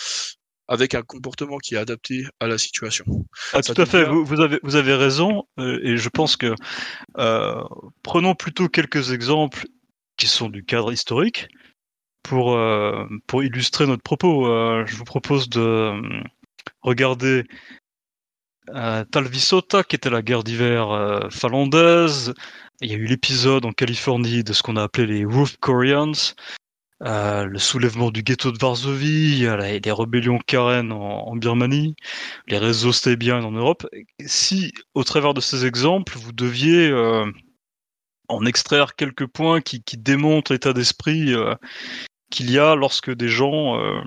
avec 0.66 0.94
un 0.94 1.02
comportement 1.02 1.58
qui 1.58 1.74
est 1.74 1.78
adapté 1.78 2.26
à 2.40 2.48
la 2.48 2.58
situation. 2.58 3.04
Ah, 3.52 3.60
tout 3.60 3.80
à 3.80 3.84
fait, 3.84 4.04
vous, 4.06 4.24
vous, 4.24 4.40
avez, 4.40 4.58
vous 4.62 4.76
avez 4.76 4.94
raison, 4.94 5.46
et 5.58 5.98
je 5.98 6.08
pense 6.08 6.37
que 6.37 6.54
prenons 8.02 8.34
plutôt 8.34 8.70
quelques 8.70 9.12
exemples 9.12 9.66
qui 10.16 10.26
sont 10.26 10.48
du 10.48 10.64
cadre 10.64 10.90
historique 10.90 11.48
pour, 12.24 12.54
euh, 12.54 13.06
pour 13.28 13.44
illustrer 13.44 13.87
notre 13.87 14.02
propos, 14.02 14.48
euh, 14.48 14.84
je 14.87 14.96
vous 14.96 15.04
propose 15.04 15.48
de, 15.48 15.92
euh, 18.74 19.04
Talvisota, 19.04 19.84
qui 19.84 19.94
était 19.94 20.10
la 20.10 20.22
guerre 20.22 20.42
d'hiver 20.42 21.28
finlandaise. 21.30 22.34
Il 22.80 22.90
y 22.90 22.94
a 22.94 22.96
eu 22.96 23.04
l'épisode 23.04 23.66
en 23.66 23.72
Californie 23.72 24.42
de 24.42 24.52
ce 24.52 24.62
qu'on 24.62 24.76
a 24.76 24.82
appelé 24.82 25.06
les 25.06 25.24
Roof 25.24 25.56
Koreans, 25.58 26.34
le 27.00 27.58
soulèvement 27.58 28.10
du 28.10 28.22
ghetto 28.22 28.52
de 28.52 28.58
Varsovie, 28.58 29.40
les 29.40 29.92
rébellions 29.92 30.38
Karen 30.46 30.92
en, 30.92 31.37
Birmanie, 31.37 31.94
les 32.48 32.56
réseaux 32.56 32.92
Stabian 32.92 33.44
en 33.44 33.52
Europe. 33.52 33.87
Si, 34.24 34.72
au 34.94 35.04
travers 35.04 35.34
de 35.34 35.42
ces 35.42 35.66
exemples, 35.66 36.16
vous 36.16 36.32
deviez 36.32 36.90
en 38.28 38.46
extraire 38.46 38.96
quelques 38.96 39.26
points 39.26 39.60
qui, 39.60 39.82
qui 39.82 39.98
démontrent 39.98 40.54
l'état 40.54 40.72
d'esprit 40.72 41.34
qu'il 42.34 42.50
y 42.50 42.58
a 42.58 42.74
lorsque 42.74 43.12
des 43.12 43.28
gens 43.28 43.78
euh, 43.78 44.00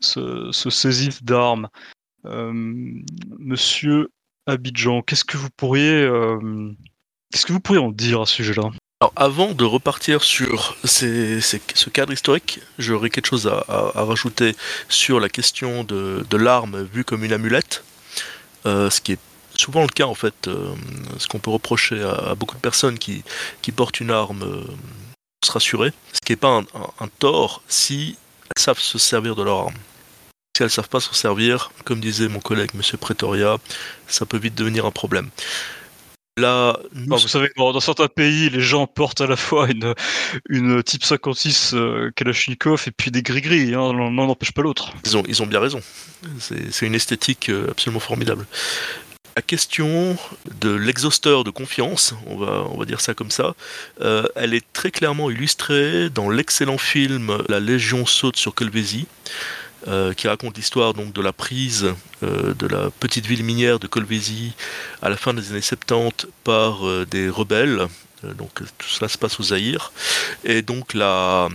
se, 0.00 0.50
se 0.50 0.70
saisissent 0.70 1.22
d'armes, 1.22 1.68
euh, 2.26 2.52
Monsieur 3.38 4.08
Abidjan, 4.46 5.02
qu'est-ce 5.02 5.24
que 5.24 5.36
vous 5.36 5.50
pourriez, 5.56 6.02
euh, 6.02 6.72
qu'est-ce 7.30 7.46
que 7.46 7.52
vous 7.52 7.60
pourriez 7.60 7.80
en 7.80 7.92
dire 7.92 8.22
à 8.22 8.26
ce 8.26 8.34
sujet-là? 8.34 8.70
Alors, 9.00 9.12
avant 9.14 9.54
de 9.54 9.64
repartir 9.64 10.24
sur 10.24 10.76
ce 10.84 11.88
cadre 11.88 12.12
historique, 12.12 12.58
j'aurais 12.78 13.08
quelque 13.08 13.28
chose 13.28 13.46
à, 13.46 13.92
rajouter 13.94 14.56
sur 14.88 15.20
la 15.20 15.28
question 15.28 15.84
de, 15.84 16.36
l'arme 16.36 16.82
vue 16.92 17.04
comme 17.04 17.24
une 17.24 17.32
amulette, 17.32 17.84
ce 18.64 19.00
qui 19.00 19.12
est 19.12 19.20
souvent 19.54 19.82
le 19.82 19.88
cas 19.88 20.04
en 20.04 20.14
fait, 20.14 20.50
ce 21.16 21.26
qu'on 21.28 21.38
peut 21.38 21.50
reprocher 21.50 22.02
à, 22.02 22.34
beaucoup 22.34 22.56
de 22.56 22.60
personnes 22.60 22.98
qui, 22.98 23.22
portent 23.74 24.00
une 24.00 24.10
arme 24.10 24.66
se 25.44 25.52
rassurer, 25.52 25.92
ce 26.12 26.20
qui 26.24 26.32
n'est 26.32 26.36
pas 26.36 26.48
un, 26.48 26.60
un- 26.60 26.90
un 27.04 27.08
tort 27.18 27.62
si 27.68 28.16
elles 28.54 28.62
savent 28.62 28.78
se 28.78 28.98
servir 28.98 29.36
de 29.36 29.42
leur 29.42 29.58
arme. 29.60 29.74
Si 30.56 30.62
elles 30.62 30.66
ne 30.66 30.70
savent 30.70 30.88
pas 30.88 31.00
s'en 31.00 31.12
servir, 31.12 31.70
comme 31.84 32.00
disait 32.00 32.28
mon 32.28 32.40
collègue 32.40 32.70
Monsieur 32.74 32.96
Pretoria, 32.98 33.56
ça 34.08 34.26
peut 34.26 34.36
vite 34.38 34.54
devenir 34.54 34.84
un 34.86 34.90
problème. 34.90 35.30
Là, 36.36 36.78
nous, 36.94 37.16
vous 37.18 37.28
savez, 37.28 37.48
dans, 37.56 37.72
dans 37.72 37.80
certains 37.80 38.06
pays, 38.08 38.48
les 38.50 38.60
gens 38.60 38.86
portent 38.86 39.20
à 39.20 39.26
la 39.26 39.36
fois 39.36 39.68
une, 39.70 39.94
une 40.48 40.82
Type 40.82 41.04
56 41.04 41.72
euh, 41.74 42.10
Kalachnikov 42.16 42.84
et 42.86 42.90
puis 42.92 43.10
des 43.10 43.22
gris-gris. 43.22 43.74
Hein, 43.74 43.92
L'un 43.92 44.10
n'empêche 44.10 44.52
pas 44.52 44.62
l'autre. 44.62 44.92
Ils 45.04 45.16
ont, 45.16 45.22
ils 45.28 45.42
ont 45.42 45.46
bien 45.46 45.60
raison. 45.60 45.80
C'est 46.38 46.72
c'est 46.72 46.86
une 46.86 46.94
esthétique 46.94 47.48
euh, 47.50 47.70
absolument 47.70 48.00
formidable. 48.00 48.46
La 49.40 49.46
question 49.46 50.18
de 50.60 50.68
l'exhausteur 50.68 51.44
de 51.44 51.50
confiance, 51.50 52.12
on 52.26 52.36
va, 52.36 52.66
on 52.72 52.76
va 52.76 52.84
dire 52.84 53.00
ça 53.00 53.14
comme 53.14 53.30
ça, 53.30 53.54
euh, 54.02 54.26
elle 54.36 54.52
est 54.52 54.70
très 54.74 54.90
clairement 54.90 55.30
illustrée 55.30 56.10
dans 56.10 56.28
l'excellent 56.28 56.76
film 56.76 57.38
La 57.48 57.58
Légion 57.58 58.04
saute 58.04 58.36
sur 58.36 58.54
Colvézi, 58.54 59.06
euh, 59.88 60.12
qui 60.12 60.28
raconte 60.28 60.58
l'histoire 60.58 60.92
donc 60.92 61.14
de 61.14 61.22
la 61.22 61.32
prise 61.32 61.86
euh, 62.22 62.52
de 62.52 62.66
la 62.66 62.90
petite 62.90 63.24
ville 63.24 63.42
minière 63.42 63.78
de 63.78 63.86
Colvézi 63.86 64.52
à 65.00 65.08
la 65.08 65.16
fin 65.16 65.32
des 65.32 65.52
années 65.52 65.62
70 65.62 66.26
par 66.44 66.82
des 67.06 67.30
rebelles. 67.30 67.86
Donc 68.36 68.60
tout 68.76 68.88
cela 68.88 69.08
se 69.08 69.16
passe 69.16 69.40
au 69.40 69.42
Zaïre. 69.42 69.90
Et 70.44 70.60
donc 70.60 70.92
la, 70.92 71.48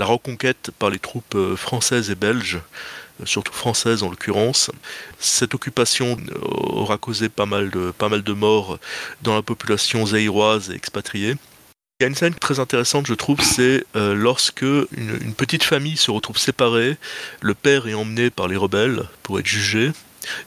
reconquête 0.00 0.70
par 0.78 0.90
les 0.90 0.98
troupes 0.98 1.56
françaises 1.56 2.10
et 2.10 2.14
belges 2.14 2.60
surtout 3.24 3.52
françaises 3.52 4.02
en 4.02 4.10
l'occurrence. 4.10 4.70
Cette 5.18 5.54
occupation 5.54 6.16
euh, 6.30 6.38
aura 6.42 6.98
causé 6.98 7.28
pas 7.28 7.46
mal 7.46 7.70
de, 7.70 7.90
pas 7.92 8.08
mal 8.08 8.22
de 8.22 8.32
morts 8.32 8.78
dans 9.22 9.34
la 9.34 9.42
population 9.42 10.06
zaïroise 10.06 10.70
et 10.70 10.74
expatriée. 10.74 11.36
Il 12.00 12.02
y 12.02 12.06
a 12.06 12.08
une 12.08 12.16
scène 12.16 12.34
très 12.34 12.58
intéressante, 12.58 13.06
je 13.06 13.14
trouve, 13.14 13.40
c'est 13.42 13.84
euh, 13.94 14.14
lorsque 14.14 14.62
une, 14.62 15.34
petite 15.36 15.62
famille 15.62 15.96
se 15.96 16.10
retrouve 16.10 16.36
séparée, 16.36 16.96
le 17.40 17.54
père 17.54 17.86
est 17.86 17.94
emmené 17.94 18.28
par 18.30 18.48
les 18.48 18.56
rebelles 18.56 19.04
pour 19.22 19.38
être 19.38 19.46
jugé, 19.46 19.92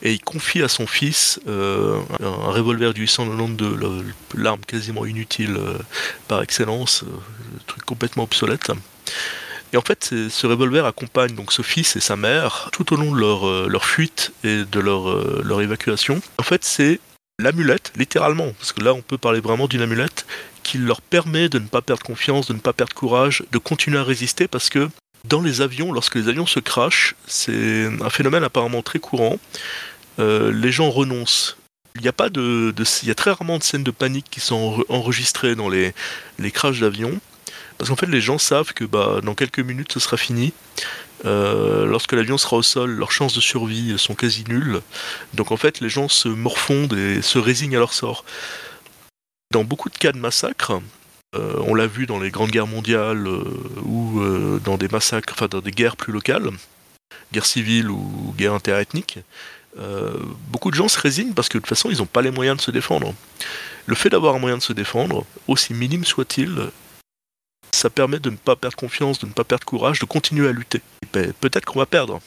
et 0.01 0.11
il 0.11 0.19
confie 0.21 0.61
à 0.63 0.67
son 0.67 0.85
fils 0.85 1.39
euh, 1.47 1.97
un, 2.19 2.25
un 2.25 2.51
revolver 2.51 2.93
du 2.93 3.01
892, 3.01 3.77
le- 3.77 4.05
l'arme 4.41 4.59
quasiment 4.67 5.05
inutile 5.05 5.55
euh, 5.57 5.77
par 6.27 6.41
excellence, 6.41 7.03
euh, 7.03 7.07
truc 7.67 7.85
complètement 7.85 8.23
obsolète. 8.23 8.71
Et 9.75 9.77
en 9.77 9.81
fait, 9.81 10.13
ce 10.29 10.47
revolver 10.47 10.85
accompagne 10.85 11.35
donc 11.35 11.51
ce 11.51 11.61
fils 11.61 11.97
et 11.97 11.99
sa 11.99 12.15
mère 12.15 12.69
tout 12.71 12.93
au 12.93 12.95
long 12.95 13.13
de 13.13 13.19
leur, 13.19 13.45
euh, 13.45 13.79
fuite 13.81 14.31
et 14.45 14.63
de 14.63 14.79
leur, 14.79 15.09
euh, 15.09 15.41
leur 15.43 15.61
évacuation. 15.61 16.21
En 16.37 16.43
fait, 16.43 16.63
c'est 16.63 17.01
l'amulette, 17.39 17.91
littéralement, 17.97 18.53
parce 18.57 18.71
que 18.71 18.81
là, 18.81 18.93
on 18.93 19.01
peut 19.01 19.17
parler 19.17 19.41
vraiment 19.41 19.67
d'une 19.67 19.81
amulette 19.81 20.25
qui 20.63 20.77
leur 20.77 21.01
permet 21.01 21.49
de 21.49 21.59
ne 21.59 21.67
pas 21.67 21.81
perdre 21.81 22.03
confiance, 22.03 22.47
de 22.47 22.53
ne 22.53 22.59
pas 22.59 22.71
perdre 22.71 22.93
courage, 22.93 23.43
de 23.51 23.57
continuer 23.57 23.97
à 23.97 24.05
résister, 24.05 24.47
parce 24.47 24.69
que 24.69 24.89
dans 25.27 25.41
les 25.41 25.59
avions, 25.59 25.91
lorsque 25.91 26.15
les 26.15 26.29
avions 26.29 26.45
se 26.45 26.61
crashent, 26.61 27.15
c'est 27.27 27.89
un 28.01 28.09
phénomène 28.09 28.45
apparemment 28.45 28.81
très 28.81 28.99
courant. 28.99 29.39
Euh, 30.19 30.53
les 30.53 30.71
gens 30.71 30.89
renoncent. 30.89 31.57
Il 31.95 32.01
n'y 32.01 32.07
a 32.07 32.13
pas 32.13 32.29
de, 32.29 32.73
il 33.03 33.07
y 33.09 33.11
a 33.11 33.15
très 33.15 33.31
rarement 33.31 33.57
de 33.57 33.63
scènes 33.63 33.83
de 33.83 33.91
panique 33.91 34.27
qui 34.31 34.39
sont 34.39 34.55
enre- 34.55 34.85
enregistrées 34.87 35.55
dans 35.55 35.67
les, 35.67 35.93
les 36.39 36.51
crashs 36.51 36.79
d'avions. 36.79 37.19
Parce 37.77 37.89
qu'en 37.89 37.95
fait, 37.95 38.07
les 38.07 38.21
gens 38.21 38.37
savent 38.37 38.73
que 38.73 38.85
bah, 38.85 39.19
dans 39.23 39.35
quelques 39.35 39.59
minutes, 39.59 39.91
ce 39.91 39.99
sera 39.99 40.17
fini. 40.17 40.53
Euh, 41.25 41.85
lorsque 41.85 42.13
l'avion 42.13 42.37
sera 42.37 42.57
au 42.57 42.61
sol, 42.61 42.91
leurs 42.91 43.11
chances 43.11 43.33
de 43.33 43.41
survie 43.41 43.97
sont 43.97 44.15
quasi 44.15 44.43
nulles. 44.47 44.81
Donc 45.33 45.51
en 45.51 45.57
fait, 45.57 45.79
les 45.79 45.89
gens 45.89 46.07
se 46.07 46.27
morfondent 46.27 46.93
et 46.93 47.21
se 47.21 47.39
résignent 47.39 47.75
à 47.75 47.79
leur 47.79 47.93
sort. 47.93 48.25
Dans 49.51 49.63
beaucoup 49.63 49.89
de 49.89 49.97
cas 49.97 50.11
de 50.11 50.17
massacres, 50.17 50.73
euh, 51.35 51.55
on 51.65 51.73
l'a 51.73 51.87
vu 51.87 52.05
dans 52.05 52.19
les 52.19 52.31
grandes 52.31 52.51
guerres 52.51 52.67
mondiales 52.67 53.27
euh, 53.27 53.43
ou 53.83 54.21
dans 54.63 54.77
des 54.77 54.87
massacres, 54.87 55.33
enfin 55.33 55.47
dans 55.47 55.61
des 55.61 55.71
guerres 55.71 55.97
plus 55.97 56.13
locales, 56.13 56.49
guerre 57.33 57.45
civile 57.45 57.89
ou 57.89 58.33
guerre 58.37 58.53
interethnique, 58.53 59.19
beaucoup 60.49 60.71
de 60.71 60.75
gens 60.75 60.87
se 60.87 60.99
résignent 60.99 61.33
parce 61.33 61.49
que 61.49 61.57
de 61.57 61.61
toute 61.61 61.69
façon, 61.69 61.89
ils 61.89 61.97
n'ont 61.97 62.05
pas 62.05 62.21
les 62.21 62.31
moyens 62.31 62.57
de 62.57 62.61
se 62.61 62.71
défendre. 62.71 63.13
Le 63.87 63.95
fait 63.95 64.09
d'avoir 64.09 64.35
un 64.35 64.39
moyen 64.39 64.57
de 64.57 64.63
se 64.63 64.73
défendre, 64.73 65.25
aussi 65.47 65.73
minime 65.73 66.05
soit-il, 66.05 66.69
ça 67.75 67.89
permet 67.89 68.19
de 68.19 68.29
ne 68.29 68.37
pas 68.37 68.55
perdre 68.55 68.75
confiance, 68.75 69.19
de 69.19 69.27
ne 69.27 69.31
pas 69.31 69.43
perdre 69.43 69.65
courage, 69.65 69.99
de 69.99 70.05
continuer 70.05 70.47
à 70.47 70.51
lutter. 70.51 70.81
Ben, 71.13 71.33
Peut-être 71.33 71.65
qu'on 71.65 71.79
va 71.79 71.85
perdre. 71.85 72.19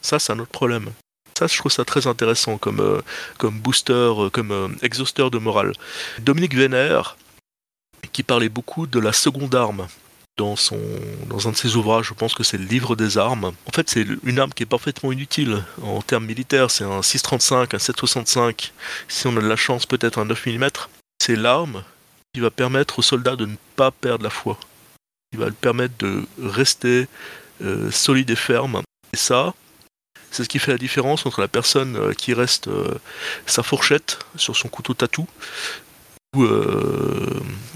Ça, 0.00 0.18
c'est 0.18 0.32
un 0.32 0.38
autre 0.38 0.50
problème. 0.50 0.90
Ça, 1.38 1.46
je 1.46 1.56
trouve 1.56 1.70
ça 1.70 1.84
très 1.84 2.06
intéressant 2.06 2.58
comme, 2.58 2.80
euh, 2.80 3.00
comme 3.36 3.60
booster, 3.60 3.92
euh, 3.92 4.30
comme 4.30 4.50
euh, 4.50 4.68
exhausteur 4.82 5.30
de 5.30 5.38
morale. 5.38 5.72
Dominique 6.18 6.54
Vénère, 6.54 7.16
qui 8.12 8.22
parlait 8.22 8.48
beaucoup 8.48 8.86
de 8.86 8.98
la 8.98 9.12
seconde 9.12 9.54
arme 9.54 9.86
dans, 10.36 10.56
son, 10.56 10.80
dans 11.28 11.46
un 11.48 11.52
de 11.52 11.56
ses 11.56 11.76
ouvrages, 11.76 12.06
je 12.06 12.14
pense 12.14 12.34
que 12.34 12.42
c'est 12.42 12.58
le 12.58 12.64
livre 12.64 12.96
des 12.96 13.18
armes. 13.18 13.52
En 13.66 13.72
fait, 13.72 13.90
c'est 13.90 14.06
une 14.24 14.38
arme 14.38 14.52
qui 14.52 14.62
est 14.62 14.66
parfaitement 14.66 15.12
inutile 15.12 15.62
en 15.82 16.00
termes 16.00 16.26
militaires. 16.26 16.70
C'est 16.70 16.84
un 16.84 17.00
6,35, 17.00 17.74
un 17.74 17.78
7,65, 17.78 18.72
si 19.08 19.26
on 19.26 19.36
a 19.36 19.40
de 19.40 19.48
la 19.48 19.56
chance, 19.56 19.86
peut-être 19.86 20.18
un 20.18 20.24
9 20.24 20.46
mm. 20.46 20.68
C'est 21.20 21.36
l'arme 21.36 21.84
qui 22.32 22.40
va 22.40 22.50
permettre 22.50 23.00
aux 23.00 23.02
soldats 23.02 23.36
de 23.36 23.46
ne 23.46 23.56
pas 23.76 23.90
perdre 23.90 24.24
la 24.24 24.30
foi 24.30 24.58
qui 25.32 25.38
va 25.38 25.46
le 25.46 25.52
permettre 25.52 25.94
de 25.98 26.24
rester 26.42 27.06
euh, 27.62 27.90
solide 27.90 28.30
et 28.30 28.36
ferme. 28.36 28.82
Et 29.12 29.16
ça, 29.16 29.54
c'est 30.30 30.44
ce 30.44 30.48
qui 30.48 30.58
fait 30.58 30.72
la 30.72 30.78
différence 30.78 31.26
entre 31.26 31.40
la 31.40 31.48
personne 31.48 31.96
euh, 31.96 32.12
qui 32.12 32.34
reste 32.34 32.68
euh, 32.68 32.94
sa 33.46 33.62
fourchette 33.62 34.18
sur 34.36 34.56
son 34.56 34.68
couteau 34.68 34.94
tatou 34.94 35.26
ou 36.36 36.44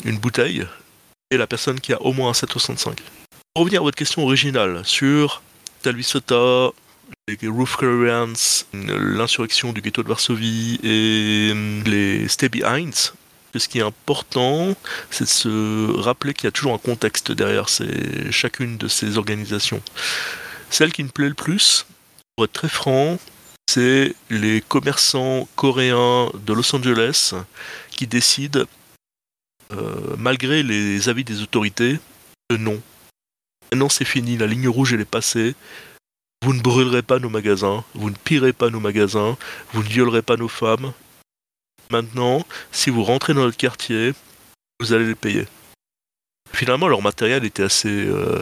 une 0.04 0.18
bouteille 0.18 0.66
et 1.30 1.38
la 1.38 1.46
personne 1.46 1.80
qui 1.80 1.94
a 1.94 2.02
au 2.02 2.12
moins 2.12 2.28
un 2.28 2.32
7,65. 2.32 2.98
Pour 3.54 3.64
revenir 3.64 3.80
à 3.80 3.84
votre 3.84 3.96
question 3.96 4.22
originale 4.22 4.82
sur 4.84 5.42
Talvisota, 5.80 6.70
les 7.28 7.48
Roof 7.48 7.76
Koreans, 7.76 8.64
l'insurrection 8.72 9.72
du 9.72 9.80
ghetto 9.80 10.02
de 10.02 10.08
Varsovie 10.08 10.78
et 10.82 11.52
euh, 11.54 11.82
les 11.84 12.28
Stay 12.28 12.48
Behinds, 12.48 13.14
que 13.52 13.58
ce 13.58 13.68
qui 13.68 13.78
est 13.78 13.82
important, 13.82 14.74
c'est 15.10 15.24
de 15.24 15.28
se 15.28 16.00
rappeler 16.00 16.34
qu'il 16.34 16.46
y 16.46 16.48
a 16.48 16.52
toujours 16.52 16.74
un 16.74 16.78
contexte 16.78 17.32
derrière 17.32 17.66
chacune 18.30 18.78
de 18.78 18.88
ces 18.88 19.18
organisations. 19.18 19.82
Celle 20.70 20.92
qui 20.92 21.04
me 21.04 21.10
plaît 21.10 21.28
le 21.28 21.34
plus, 21.34 21.86
pour 22.34 22.46
être 22.46 22.52
très 22.52 22.68
franc, 22.68 23.18
c'est 23.68 24.14
les 24.30 24.62
commerçants 24.62 25.46
coréens 25.54 26.30
de 26.34 26.52
Los 26.52 26.74
Angeles 26.74 27.34
qui 27.90 28.06
décident, 28.06 28.64
euh, 29.72 30.16
malgré 30.18 30.62
les 30.62 31.08
avis 31.08 31.24
des 31.24 31.42
autorités, 31.42 31.98
que 32.48 32.56
non. 32.56 32.80
Maintenant 33.70 33.88
c'est 33.88 34.04
fini, 34.04 34.36
la 34.36 34.46
ligne 34.46 34.68
rouge 34.68 34.94
elle 34.94 35.00
est 35.00 35.04
passée. 35.04 35.54
Vous 36.42 36.54
ne 36.54 36.60
brûlerez 36.60 37.02
pas 37.02 37.18
nos 37.18 37.28
magasins, 37.28 37.84
vous 37.94 38.10
ne 38.10 38.16
pillerez 38.16 38.52
pas 38.52 38.68
nos 38.68 38.80
magasins, 38.80 39.36
vous 39.72 39.82
ne 39.82 39.88
violerez 39.88 40.22
pas 40.22 40.36
nos 40.36 40.48
femmes. 40.48 40.92
Maintenant, 41.92 42.46
si 42.70 42.88
vous 42.88 43.04
rentrez 43.04 43.34
dans 43.34 43.42
notre 43.42 43.58
quartier, 43.58 44.14
vous 44.80 44.94
allez 44.94 45.04
les 45.04 45.14
payer. 45.14 45.46
Finalement, 46.50 46.88
leur 46.88 47.02
matériel 47.02 47.44
était 47.44 47.64
assez. 47.64 47.90
euh, 47.90 48.40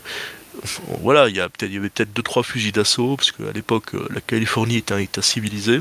voilà, 1.02 1.28
il 1.28 1.34
y, 1.34 1.38
y 1.38 1.76
avait 1.76 1.90
peut-être 1.90 2.12
deux 2.12 2.22
trois 2.22 2.44
fusils 2.44 2.70
d'assaut, 2.70 3.16
parce 3.16 3.32
qu'à 3.32 3.50
l'époque, 3.52 3.94
euh, 3.94 4.06
la 4.10 4.20
Californie 4.20 4.76
était 4.76 4.94
un 4.94 4.98
État 4.98 5.20
civilisé. 5.20 5.80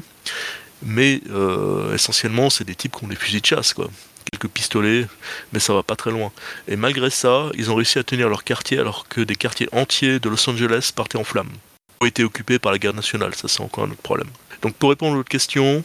Mais 0.82 1.22
euh, 1.30 1.94
essentiellement, 1.94 2.50
c'est 2.50 2.64
des 2.64 2.74
types 2.74 2.96
qui 2.96 3.06
ont 3.06 3.08
des 3.08 3.16
fusils 3.16 3.42
de 3.42 3.46
chasse, 3.46 3.74
quoi. 3.74 3.88
Quelques 4.32 4.52
pistolets, 4.52 5.06
mais 5.54 5.60
ça 5.60 5.74
va 5.74 5.84
pas 5.84 5.96
très 5.96 6.10
loin. 6.10 6.32
Et 6.68 6.76
malgré 6.76 7.12
ça, 7.12 7.52
ils 7.54 7.70
ont 7.70 7.76
réussi 7.76 8.00
à 8.00 8.04
tenir 8.04 8.30
leur 8.30 8.44
quartier, 8.44 8.80
alors 8.80 9.08
que 9.08 9.22
des 9.22 9.36
quartiers 9.36 9.70
entiers 9.74 10.20
de 10.20 10.28
Los 10.28 10.50
Angeles 10.50 10.92
partaient 10.96 11.20
en 11.20 11.24
flammes. 11.24 11.52
Ont 12.02 12.08
été 12.08 12.24
occupés 12.24 12.58
par 12.58 12.72
la 12.72 12.80
guerre 12.80 12.96
nationale, 12.96 13.36
ça 13.36 13.48
c'est 13.48 13.62
encore 13.62 13.84
un 13.84 13.92
autre 13.92 14.02
problème. 14.02 14.30
Donc 14.64 14.74
pour 14.76 14.90
répondre 14.90 15.14
à 15.14 15.18
votre 15.18 15.30
question, 15.30 15.84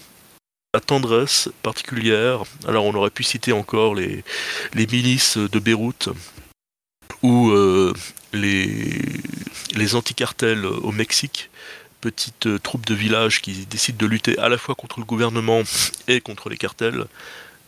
la 0.75 0.81
tendresse 0.81 1.49
particulière, 1.63 2.43
alors 2.67 2.85
on 2.85 2.95
aurait 2.95 3.11
pu 3.19 3.23
citer 3.23 3.53
encore 3.53 3.95
les, 3.95 4.25
les 4.75 4.87
milices 4.89 5.39
de 5.39 5.59
Beyrouth 5.61 6.09
ou 7.23 7.51
euh, 7.51 7.95
les, 8.33 9.01
les 9.77 9.95
anticartels 9.95 10.67
au 10.67 10.91
Mexique, 10.91 11.49
petites 12.01 12.49
troupes 12.65 12.87
de 12.87 12.95
village 12.95 13.41
qui 13.41 13.67
décident 13.67 13.99
de 13.99 14.07
lutter 14.07 14.37
à 14.39 14.49
la 14.49 14.59
fois 14.59 14.75
contre 14.75 14.99
le 14.99 15.05
gouvernement 15.05 15.63
et 16.09 16.21
contre 16.21 16.49
les 16.49 16.57
cartels. 16.57 17.05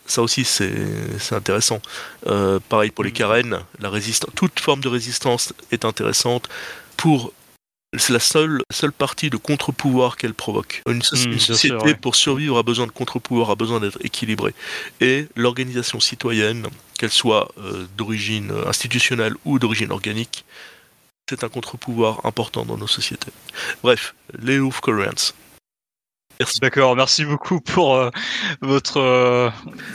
Ça 0.06 0.20
aussi, 0.22 0.44
c'est 0.44 1.32
intéressant. 1.32 1.80
Euh, 2.26 2.58
pareil 2.68 2.90
pour 2.90 3.04
les 3.04 3.12
carènes, 3.12 3.60
la 3.78 3.88
résistance, 3.88 4.30
toute 4.34 4.58
forme 4.58 4.80
de 4.80 4.88
résistance 4.88 5.52
est 5.70 5.84
intéressante 5.84 6.48
pour 6.96 7.32
c'est 7.98 8.12
la 8.12 8.20
seule, 8.20 8.62
seule 8.70 8.92
partie 8.92 9.30
de 9.30 9.36
contre-pouvoir 9.36 10.16
qu'elle 10.16 10.34
provoque. 10.34 10.82
Une, 10.88 10.98
Mmh, 10.98 11.02
société, 11.02 11.36
bien 11.36 11.56
sûr, 11.56 11.84
ouais. 11.84 11.94
pour 11.94 12.14
survivre, 12.16 12.58
a 12.58 12.62
besoin 12.62 12.86
de 12.86 12.92
contre-pouvoir, 12.92 13.50
a 13.50 13.54
besoin 13.56 13.80
d'être 13.80 13.98
équilibrée. 14.04 14.54
Et 15.00 15.26
l'organisation 15.36 16.00
citoyenne, 16.00 16.66
qu'elle 16.98 17.10
soit 17.10 17.52
euh, 17.58 17.86
d'origine 17.96 18.52
institutionnelle 18.66 19.34
ou 19.44 19.58
d'origine 19.58 19.92
organique, 19.92 20.44
c'est 21.28 21.44
un 21.44 21.48
contre-pouvoir 21.48 22.24
important 22.24 22.64
dans 22.64 22.76
nos 22.76 22.86
sociétés. 22.86 23.32
Bref, 23.82 24.14
les 24.40 24.58
Hoof 24.58 24.80
Koreans. 24.80 25.32
D'accord, 26.60 26.96
merci 26.96 27.24
beaucoup 27.24 27.60
pour 27.60 27.94
euh, 27.94 28.10
votre, 28.60 28.98
euh, 28.98 29.50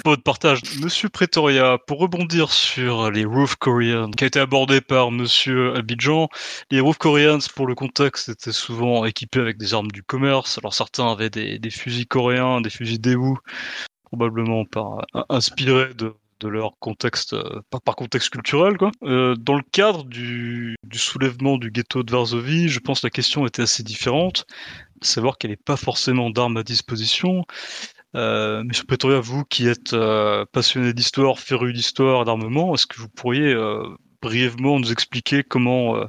votre 0.05 0.23
partage. 0.23 0.61
Monsieur 0.81 1.07
Pretoria, 1.07 1.77
pour 1.85 1.99
rebondir 1.99 2.51
sur 2.51 3.11
les 3.11 3.25
Roof 3.25 3.55
Koreans, 3.57 4.09
qui 4.09 4.23
a 4.23 4.27
été 4.27 4.39
abordé 4.39 4.81
par 4.81 5.11
Monsieur 5.11 5.75
Abidjan, 5.75 6.29
les 6.71 6.79
Roof 6.79 6.97
Koreans, 6.97 7.39
pour 7.55 7.67
le 7.67 7.75
contexte, 7.75 8.29
étaient 8.29 8.51
souvent 8.51 9.05
équipés 9.05 9.39
avec 9.39 9.57
des 9.57 9.75
armes 9.75 9.91
du 9.91 10.01
commerce. 10.01 10.57
Alors 10.57 10.73
certains 10.73 11.11
avaient 11.11 11.29
des, 11.29 11.59
fusils 11.69 12.07
coréens, 12.07 12.61
des 12.61 12.71
fusils 12.71 12.99
Daewoo, 12.99 13.37
probablement 14.05 14.65
euh, 14.75 15.21
inspirés 15.29 15.93
de, 15.93 16.15
leur 16.43 16.71
contexte, 16.79 17.33
euh, 17.33 17.61
par, 17.85 17.95
contexte 17.95 18.31
culturel. 18.31 18.77
Quoi. 18.77 18.89
Dans 19.01 19.55
le 19.55 19.63
cadre 19.71 20.05
du, 20.05 20.75
du 20.83 20.97
soulèvement 20.97 21.59
du 21.59 21.69
ghetto 21.69 22.01
de 22.01 22.11
Varsovie, 22.11 22.67
je 22.67 22.79
pense 22.79 23.01
que 23.01 23.07
la 23.07 23.11
question 23.11 23.45
était 23.45 23.61
assez 23.61 23.83
différente 23.83 24.47
savoir 25.01 25.37
qu'elle 25.37 25.51
n'est 25.51 25.57
pas 25.57 25.77
forcément 25.77 26.29
d'armes 26.29 26.57
à 26.57 26.63
disposition. 26.63 27.45
Euh, 28.15 28.63
Monsieur 28.63 28.85
Pretoria, 28.85 29.19
vous 29.19 29.43
qui 29.45 29.67
êtes 29.67 29.93
euh, 29.93 30.45
passionné 30.51 30.93
d'histoire, 30.93 31.39
féru 31.39 31.73
d'histoire, 31.73 32.25
d'armement, 32.25 32.73
est-ce 32.73 32.85
que 32.85 32.97
vous 32.97 33.09
pourriez 33.09 33.53
euh, 33.53 33.83
brièvement 34.21 34.79
nous 34.79 34.91
expliquer 34.91 35.43
comment, 35.43 35.95
euh, 35.95 36.05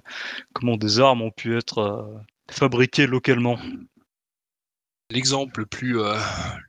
comment 0.52 0.76
des 0.76 1.00
armes 1.00 1.22
ont 1.22 1.30
pu 1.30 1.56
être 1.56 2.22
fabriquées 2.50 3.06
localement? 3.06 3.58
L'exemple 5.10 5.60
le 5.60 5.66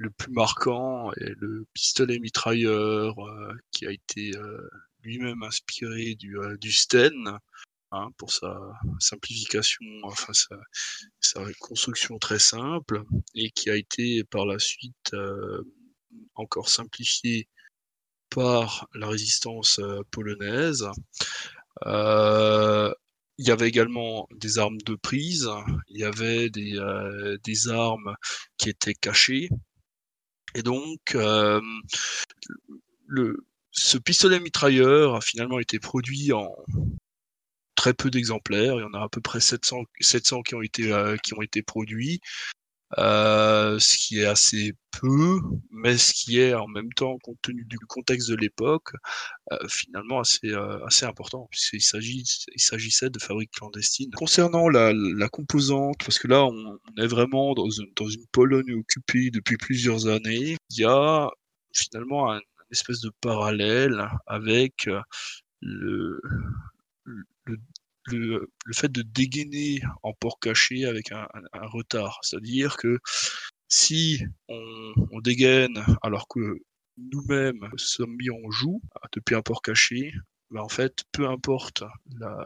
plus 0.10 0.32
marquant 0.32 1.12
est 1.14 1.34
le 1.40 1.66
pistolet 1.74 2.20
mitrailleur 2.20 3.16
qui 3.72 3.88
a 3.88 3.92
été 3.92 4.32
lui-même 5.02 5.44
inspiré 5.44 6.16
du, 6.16 6.38
du 6.60 6.72
Sten 6.74 7.40
hein, 7.94 8.10
pour 8.18 8.32
sa 8.32 8.58
simplification, 9.00 9.86
enfin 10.04 10.34
sa, 10.34 11.44
construction 11.60 12.18
très 12.20 12.40
simple 12.40 13.04
et 13.36 13.52
qui 13.52 13.70
a 13.70 13.76
été 13.76 14.24
par 14.26 14.46
la 14.46 14.60
suite 14.60 15.14
euh, 15.14 15.64
encore 16.36 16.70
simplifié 16.70 17.48
par 18.30 18.88
la 18.94 19.08
résistance 19.08 19.80
euh, 19.80 20.02
polonaise. 20.12 20.88
Euh, 21.86 22.94
il 23.38 23.48
y 23.48 23.52
avait 23.52 23.68
également 23.68 24.28
des 24.36 24.60
armes 24.60 24.82
de 24.86 24.96
prise, 24.96 25.50
il 25.90 26.00
y 26.00 26.04
avait 26.04 26.50
des, 26.50 26.78
armes 27.68 28.16
qui 28.58 28.70
étaient 28.70 28.94
cachées. 28.94 29.50
Et 30.56 30.62
donc, 30.62 31.18
ce 33.72 33.98
pistolet 33.98 34.40
mitrailleur 34.40 35.16
a 35.16 35.22
finalement 35.22 35.60
été 35.60 35.80
produit 35.80 36.32
en 36.32 36.56
très 37.76 37.94
peu 37.94 38.10
d'exemplaires. 38.10 38.76
Il 38.76 38.82
y 38.82 38.84
en 38.84 38.94
a 38.94 39.04
à 39.04 39.10
peu 39.10 39.22
près 39.22 39.40
700, 39.40 39.84
700 40.00 40.42
qui 40.44 40.56
ont 40.56 40.62
été, 40.62 40.92
euh, 40.92 41.18
qui 41.18 41.34
ont 41.34 41.42
été 41.42 41.62
produits. 41.62 42.22
Euh, 43.00 43.80
ce 43.80 43.98
qui 43.98 44.20
est 44.20 44.26
assez 44.26 44.74
peu, 44.92 45.40
mais 45.72 45.98
ce 45.98 46.14
qui 46.14 46.40
est 46.40 46.54
en 46.54 46.68
même 46.68 46.92
temps, 46.94 47.18
compte 47.24 47.40
tenu 47.42 47.66
du 47.66 47.80
contexte 47.80 48.30
de 48.30 48.36
l'époque, 48.36 48.92
euh, 49.52 49.58
finalement 49.68 50.20
assez, 50.20 50.50
euh, 50.50 50.84
assez 50.86 51.06
important, 51.06 51.48
puisqu'il 51.50 51.82
s'agissait 51.82 53.10
de 53.10 53.20
fabriques 53.20 53.52
clandestines. 53.52 54.12
Concernant 54.12 54.70
la, 54.70 54.94
la 54.94 55.30
composante, 55.30 55.98
parce 56.06 56.20
que 56.20 56.28
là, 56.28 56.46
on, 56.46 56.80
est 56.98 57.08
vraiment 57.08 57.54
dans 57.56 57.70
une, 57.70 57.92
dans 57.96 58.08
une 58.08 58.26
Pologne 58.32 58.74
occupée 58.74 59.32
depuis 59.32 59.58
plusieurs 59.58 60.08
années, 60.08 60.58
il 60.70 60.80
y 60.80 60.86
a 60.86 61.30
finalement 61.74 62.32
un, 62.32 62.38
un 62.38 62.70
espèce 62.72 63.02
de 63.02 63.12
parallèle 63.22 64.08
avec 64.28 64.88
le, 65.62 66.22
le, 67.46 67.58
le, 68.08 68.52
le 68.66 68.74
fait 68.74 68.92
de 68.92 69.02
dégainer 69.02 69.82
en 70.04 70.14
port 70.14 70.40
caché 70.40 70.86
avec 70.86 71.12
un, 71.12 71.28
un, 71.54 71.68
retard. 71.68 72.20
C'est-à-dire 72.22 72.78
que 72.78 73.00
si 73.68 74.24
on, 74.50 74.94
on 75.12 75.20
dégaine 75.22 75.84
alors 76.02 76.28
que 76.28 76.60
nous-mêmes 76.98 77.70
sommes 77.78 78.16
mis 78.16 78.30
en 78.30 78.52
joue 78.52 78.82
depuis 79.14 79.36
un 79.36 79.42
port 79.42 79.62
caché, 79.62 80.14
ben 80.52 80.62
en 80.62 80.70
fait, 80.70 81.04
peu 81.12 81.28
importe 81.28 81.84
la, 82.20 82.46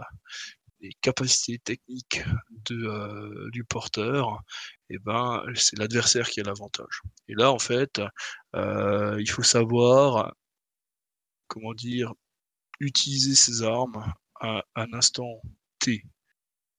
les 0.82 0.92
capacités 1.02 1.60
techniques 1.60 2.22
de, 2.70 2.88
euh, 2.88 3.50
du 3.52 3.64
porteur, 3.64 4.42
et 4.90 4.98
ben 5.00 5.44
c'est 5.56 5.78
l'adversaire 5.78 6.30
qui 6.30 6.40
a 6.40 6.44
l'avantage. 6.44 7.02
Et 7.28 7.34
là, 7.36 7.52
en 7.52 7.60
fait, 7.60 8.02
euh, 8.56 9.18
il 9.20 9.30
faut 9.30 9.44
savoir, 9.44 10.34
comment 11.48 11.74
dire, 11.74 12.14
utiliser 12.80 13.36
ces 13.36 13.64
armes 13.64 14.14
un 14.42 14.94
instant 14.94 15.42
T, 15.80 16.04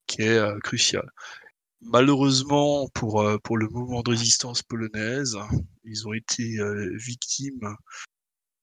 qui 0.08 0.22
est 0.22 0.38
euh, 0.38 0.58
crucial. 0.58 1.08
Malheureusement, 1.80 2.88
pour, 2.88 3.20
euh, 3.20 3.38
pour 3.38 3.56
le 3.56 3.68
mouvement 3.68 4.02
de 4.02 4.10
résistance 4.10 4.62
polonaise, 4.62 5.38
ils 5.84 6.08
ont 6.08 6.12
été 6.12 6.58
euh, 6.58 6.90
victimes 6.96 7.76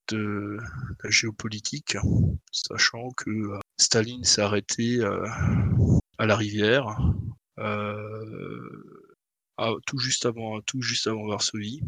de 0.10 0.58
la 1.04 1.10
géopolitique, 1.10 1.98
sachant 2.52 3.10
que 3.12 3.58
Staline 3.78 4.24
s'est 4.24 4.42
arrêté 4.42 5.04
à 6.20 6.26
la 6.28 6.36
rivière, 6.36 6.96
tout 9.88 9.98
juste 9.98 10.28
avant, 10.28 10.62
tout 10.62 10.84
juste 10.84 11.08
avant 11.08 11.26
Varsovie, 11.26 11.82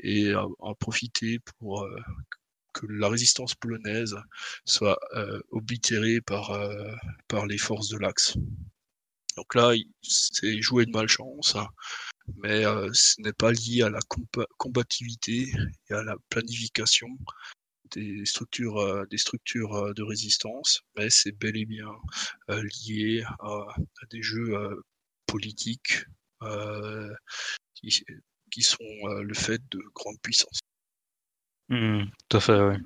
et 0.00 0.32
a, 0.32 0.48
profité 0.80 1.38
pour 1.60 1.88
que 2.78 2.86
la 2.88 3.08
résistance 3.08 3.54
polonaise 3.54 4.16
soit 4.64 4.98
euh, 5.14 5.40
oblitérée 5.50 6.20
par, 6.20 6.50
euh, 6.50 6.94
par 7.26 7.46
les 7.46 7.58
forces 7.58 7.88
de 7.88 7.98
l'Axe. 7.98 8.36
Donc 9.36 9.54
là, 9.54 9.72
c'est 10.02 10.60
joué 10.62 10.86
de 10.86 10.90
malchance, 10.90 11.56
hein, 11.56 11.68
mais 12.36 12.64
euh, 12.64 12.88
ce 12.92 13.20
n'est 13.20 13.32
pas 13.32 13.52
lié 13.52 13.82
à 13.82 13.90
la 13.90 14.00
combativité 14.56 15.52
et 15.90 15.94
à 15.94 16.02
la 16.02 16.16
planification 16.28 17.08
des 17.92 18.24
structures, 18.26 19.06
des 19.08 19.16
structures 19.16 19.94
de 19.94 20.02
résistance, 20.02 20.82
mais 20.96 21.08
c'est 21.08 21.32
bel 21.32 21.56
et 21.56 21.64
bien 21.64 21.90
lié 22.48 23.24
à, 23.40 23.64
des 24.10 24.20
jeux 24.20 24.52
politiques 25.24 26.04
qui, 27.74 28.62
sont 28.62 29.06
le 29.22 29.34
fait 29.34 29.62
de 29.70 29.80
grandes 29.94 30.20
puissances. 30.20 30.60
Hmm, 31.68 32.04
Tout 32.28 32.36
à 32.36 32.40
fait, 32.40 32.60
oui. 32.60 32.76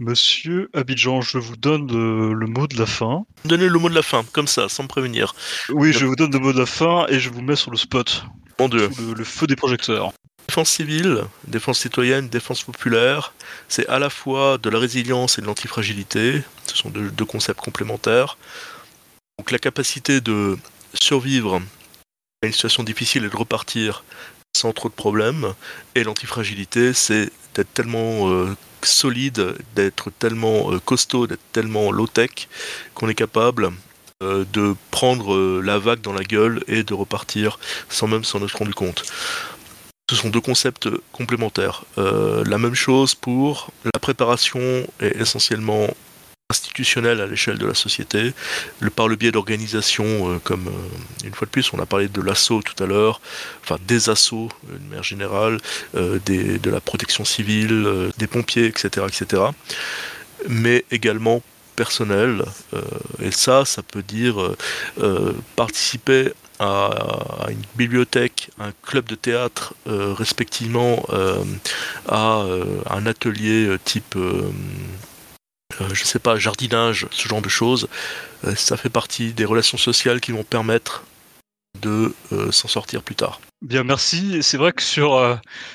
Monsieur 0.00 0.70
Abidjan, 0.74 1.20
je 1.22 1.38
vous 1.38 1.56
donne 1.56 1.90
le, 1.90 2.32
le 2.32 2.46
mot 2.46 2.68
de 2.68 2.78
la 2.78 2.86
fin. 2.86 3.24
Donnez 3.44 3.68
le 3.68 3.78
mot 3.80 3.88
de 3.88 3.94
la 3.94 4.02
fin, 4.02 4.24
comme 4.32 4.46
ça, 4.46 4.68
sans 4.68 4.84
me 4.84 4.88
prévenir. 4.88 5.34
Oui, 5.70 5.92
je 5.92 6.06
vous 6.06 6.14
donne 6.14 6.30
le 6.32 6.38
mot 6.38 6.52
de 6.52 6.58
la 6.60 6.66
fin 6.66 7.06
et 7.08 7.18
je 7.18 7.30
vous 7.30 7.42
mets 7.42 7.56
sur 7.56 7.72
le 7.72 7.76
spot, 7.76 8.24
Mon 8.60 8.68
Dieu. 8.68 8.88
le 9.16 9.24
feu 9.24 9.48
des 9.48 9.56
projecteurs. 9.56 10.12
Défense 10.48 10.70
civile, 10.70 11.24
défense 11.48 11.80
citoyenne, 11.80 12.28
défense 12.28 12.62
populaire, 12.62 13.34
c'est 13.68 13.86
à 13.88 13.98
la 13.98 14.08
fois 14.08 14.56
de 14.56 14.70
la 14.70 14.78
résilience 14.78 15.36
et 15.36 15.42
de 15.42 15.46
l'antifragilité. 15.46 16.42
Ce 16.66 16.76
sont 16.76 16.90
deux, 16.90 17.10
deux 17.10 17.24
concepts 17.26 17.60
complémentaires. 17.60 18.38
Donc 19.38 19.50
la 19.50 19.58
capacité 19.58 20.20
de 20.20 20.56
survivre 20.94 21.60
à 22.42 22.46
une 22.46 22.52
situation 22.52 22.82
difficile 22.84 23.24
et 23.24 23.28
de 23.28 23.36
repartir 23.36 24.04
sans 24.58 24.72
trop 24.72 24.88
de 24.88 24.94
problèmes. 24.94 25.54
Et 25.94 26.04
l'antifragilité, 26.04 26.92
c'est 26.92 27.30
d'être 27.54 27.72
tellement 27.72 28.28
euh, 28.30 28.56
solide, 28.82 29.54
d'être 29.74 30.10
tellement 30.18 30.72
euh, 30.72 30.78
costaud, 30.80 31.26
d'être 31.26 31.46
tellement 31.52 31.90
low-tech 31.92 32.48
qu'on 32.94 33.08
est 33.08 33.14
capable 33.14 33.70
euh, 34.22 34.44
de 34.52 34.74
prendre 34.90 35.60
la 35.60 35.78
vague 35.78 36.00
dans 36.00 36.12
la 36.12 36.24
gueule 36.24 36.62
et 36.66 36.82
de 36.82 36.94
repartir 36.94 37.58
sans 37.88 38.08
même 38.08 38.24
s'en 38.24 38.44
être 38.44 38.58
rendu 38.58 38.74
compte. 38.74 39.04
Ce 40.10 40.16
sont 40.16 40.30
deux 40.30 40.40
concepts 40.40 40.88
complémentaires. 41.12 41.84
La 41.98 42.56
même 42.56 42.74
chose 42.74 43.14
pour 43.14 43.70
la 43.84 44.00
préparation 44.00 44.86
est 45.00 45.20
essentiellement 45.20 45.86
institutionnelle 46.50 47.20
à 47.20 47.26
l'échelle 47.26 47.58
de 47.58 47.66
la 47.66 47.74
société, 47.74 48.32
par 48.96 49.06
le 49.06 49.16
biais 49.16 49.30
d'organisations 49.30 50.32
euh, 50.32 50.38
comme, 50.42 50.68
euh, 50.68 51.26
une 51.26 51.34
fois 51.34 51.44
de 51.44 51.50
plus, 51.50 51.72
on 51.74 51.78
a 51.78 51.84
parlé 51.84 52.08
de 52.08 52.22
l'assaut 52.22 52.62
tout 52.62 52.82
à 52.82 52.86
l'heure, 52.86 53.20
enfin 53.62 53.76
des 53.86 54.08
assauts 54.08 54.48
de 54.66 54.88
manière 54.88 55.02
générale, 55.02 55.58
de 55.94 56.70
la 56.70 56.80
protection 56.80 57.24
civile, 57.24 58.10
des 58.16 58.26
pompiers, 58.26 58.66
etc., 58.66 59.06
etc. 59.06 59.42
Mais 60.48 60.84
également 60.90 61.42
personnel, 61.76 62.44
et 63.20 63.30
ça, 63.30 63.64
ça 63.64 63.82
peut 63.82 64.02
dire 64.02 64.36
participer 65.54 66.32
à, 66.58 67.46
une 67.50 67.62
bibliothèque, 67.76 68.50
un 68.58 68.72
club 68.82 69.06
de 69.06 69.14
théâtre, 69.14 69.74
euh, 69.86 70.12
respectivement 70.12 71.04
euh, 71.10 71.42
à 72.08 72.40
euh, 72.40 72.64
un 72.90 73.06
atelier 73.06 73.76
type, 73.84 74.16
je 75.92 76.04
sais 76.04 76.18
pas, 76.18 76.36
jardinage, 76.38 77.06
ce 77.10 77.28
genre 77.28 77.42
de 77.42 77.48
choses, 77.48 77.88
ça 78.56 78.76
fait 78.76 78.90
partie 78.90 79.32
des 79.32 79.44
relations 79.44 79.78
sociales 79.78 80.20
qui 80.20 80.32
vont 80.32 80.44
permettre 80.44 81.04
de 81.82 82.14
s'en 82.50 82.68
sortir 82.68 83.02
plus 83.02 83.14
tard. 83.14 83.40
Bien, 83.60 83.82
merci. 83.82 84.38
C'est 84.40 84.56
vrai 84.56 84.70
que 84.70 84.82
sur 84.82 85.16
euh, 85.16 85.34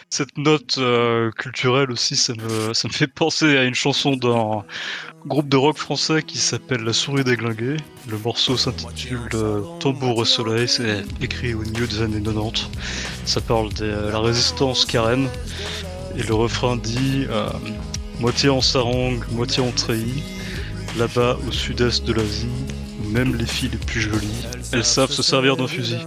cette 0.09 0.37
note 0.37 0.77
euh, 0.77 1.31
culturelle 1.31 1.91
aussi, 1.91 2.15
ça 2.15 2.33
me, 2.33 2.73
fait 2.73 3.07
penser 3.07 3.57
à 3.57 3.65
une 3.65 3.73
chanson 3.75 4.15
d'un 4.15 4.63
groupe 5.25 5.49
de 5.49 5.57
rock 5.57 5.77
français 5.77 6.23
qui 6.23 6.37
s'appelle 6.37 6.81
La 6.83 6.93
souris 6.93 7.25
déglinguée. 7.25 7.75
Le 8.07 8.17
morceau 8.17 8.55
s'intitule 8.55 9.27
euh, 9.33 9.61
Tambour 9.81 10.19
au 10.19 10.23
soleil, 10.23 10.69
c'est 10.69 11.03
écrit 11.19 11.53
au 11.53 11.59
milieu 11.59 11.85
des 11.85 12.01
années 12.01 12.23
90. 12.23 12.69
Ça 13.25 13.41
parle 13.41 13.73
de 13.73 13.85
la 13.85 14.19
résistance 14.19 14.85
carène. 14.85 15.27
Et 16.15 16.23
le 16.23 16.35
refrain 16.35 16.77
dit 16.77 17.27
Moitié 18.23 18.47
en 18.47 18.61
sarong, 18.61 19.19
moitié 19.33 19.61
en 19.61 19.71
treillis, 19.71 20.23
là-bas 20.97 21.37
au 21.45 21.51
sud-est 21.51 22.05
de 22.05 22.13
l'Asie, 22.13 22.47
même 23.11 23.35
les 23.35 23.45
filles 23.45 23.67
les 23.69 23.77
plus 23.77 23.99
jolies, 23.99 24.45
elles 24.71 24.85
savent 24.85 25.11
se 25.11 25.21
servir 25.21 25.57
d'un 25.57 25.67
fusil. 25.67 25.97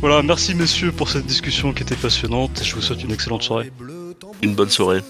Voilà, 0.00 0.22
merci 0.22 0.54
messieurs 0.54 0.90
pour 0.90 1.10
cette 1.10 1.26
discussion 1.26 1.74
qui 1.74 1.82
était 1.82 1.96
passionnante 1.96 2.62
et 2.62 2.64
je 2.64 2.74
vous 2.74 2.80
souhaite 2.80 3.02
une 3.02 3.12
excellente 3.12 3.42
soirée. 3.42 3.70
Une 4.40 4.54
bonne 4.54 4.70
soirée. 4.70 5.02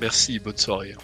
Merci, 0.00 0.40
bonne 0.40 0.56
soirée. 0.56 0.96